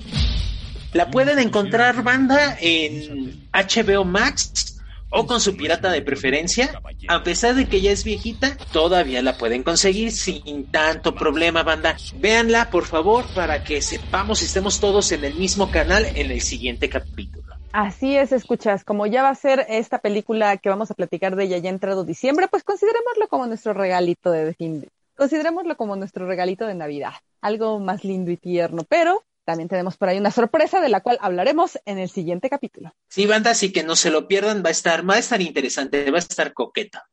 [0.92, 4.70] La pueden encontrar, banda, en HBO Max
[5.10, 6.80] o con su pirata de preferencia.
[7.08, 11.96] A pesar de que ya es viejita, todavía la pueden conseguir sin tanto problema, banda.
[12.16, 16.40] Véanla, por favor, para que sepamos y estemos todos en el mismo canal en el
[16.40, 17.59] siguiente capítulo.
[17.72, 21.44] Así es, escuchas, como ya va a ser esta película que vamos a platicar de
[21.44, 24.88] ella ya entrado diciembre, pues considerémoslo como nuestro regalito de fin.
[25.16, 30.08] Considerémoslo como nuestro regalito de Navidad, algo más lindo y tierno, pero también tenemos por
[30.08, 32.92] ahí una sorpresa de la cual hablaremos en el siguiente capítulo.
[33.08, 36.10] Sí, banda, así que no se lo pierdan, va a estar, va a estar interesante,
[36.10, 37.08] va a estar coqueta.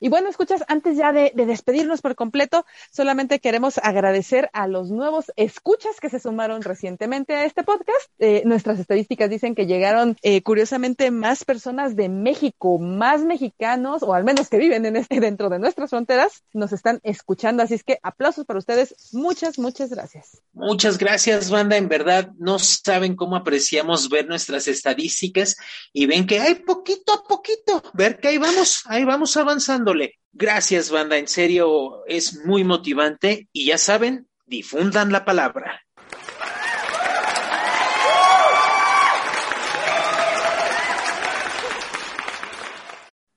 [0.00, 4.90] Y bueno, escuchas, antes ya de, de, despedirnos por completo, solamente queremos agradecer a los
[4.90, 8.08] nuevos escuchas que se sumaron recientemente a este podcast.
[8.20, 14.14] Eh, nuestras estadísticas dicen que llegaron, eh, curiosamente, más personas de México, más mexicanos, o
[14.14, 17.64] al menos que viven en este, dentro de nuestras fronteras, nos están escuchando.
[17.64, 18.94] Así es que aplausos para ustedes.
[19.12, 20.40] Muchas, muchas gracias.
[20.52, 21.76] Muchas gracias, banda.
[21.76, 25.56] En verdad, no saben cómo apreciamos ver nuestras estadísticas
[25.92, 29.87] y ven que hay poquito a poquito, ver que ahí vamos, ahí vamos avanzando.
[30.32, 35.82] Gracias, banda, en serio, es muy motivante y ya saben, difundan la palabra.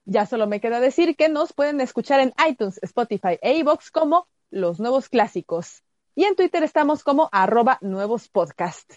[0.04, 4.28] Ya solo me queda decir que nos pueden escuchar en iTunes, Spotify e iVoox como
[4.50, 5.82] Los Nuevos Clásicos.
[6.14, 8.92] Y en Twitter estamos como arroba nuevos podcast.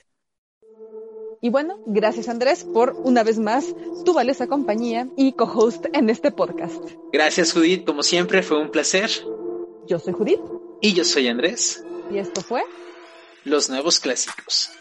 [1.45, 6.31] Y bueno, gracias Andrés por una vez más tu valiosa compañía y co-host en este
[6.31, 6.83] podcast.
[7.13, 9.11] Gracias Judith, como siempre fue un placer.
[9.85, 10.39] Yo soy Judith.
[10.81, 11.83] Y yo soy Andrés.
[12.09, 12.63] Y esto fue
[13.43, 14.71] Los Nuevos Clásicos.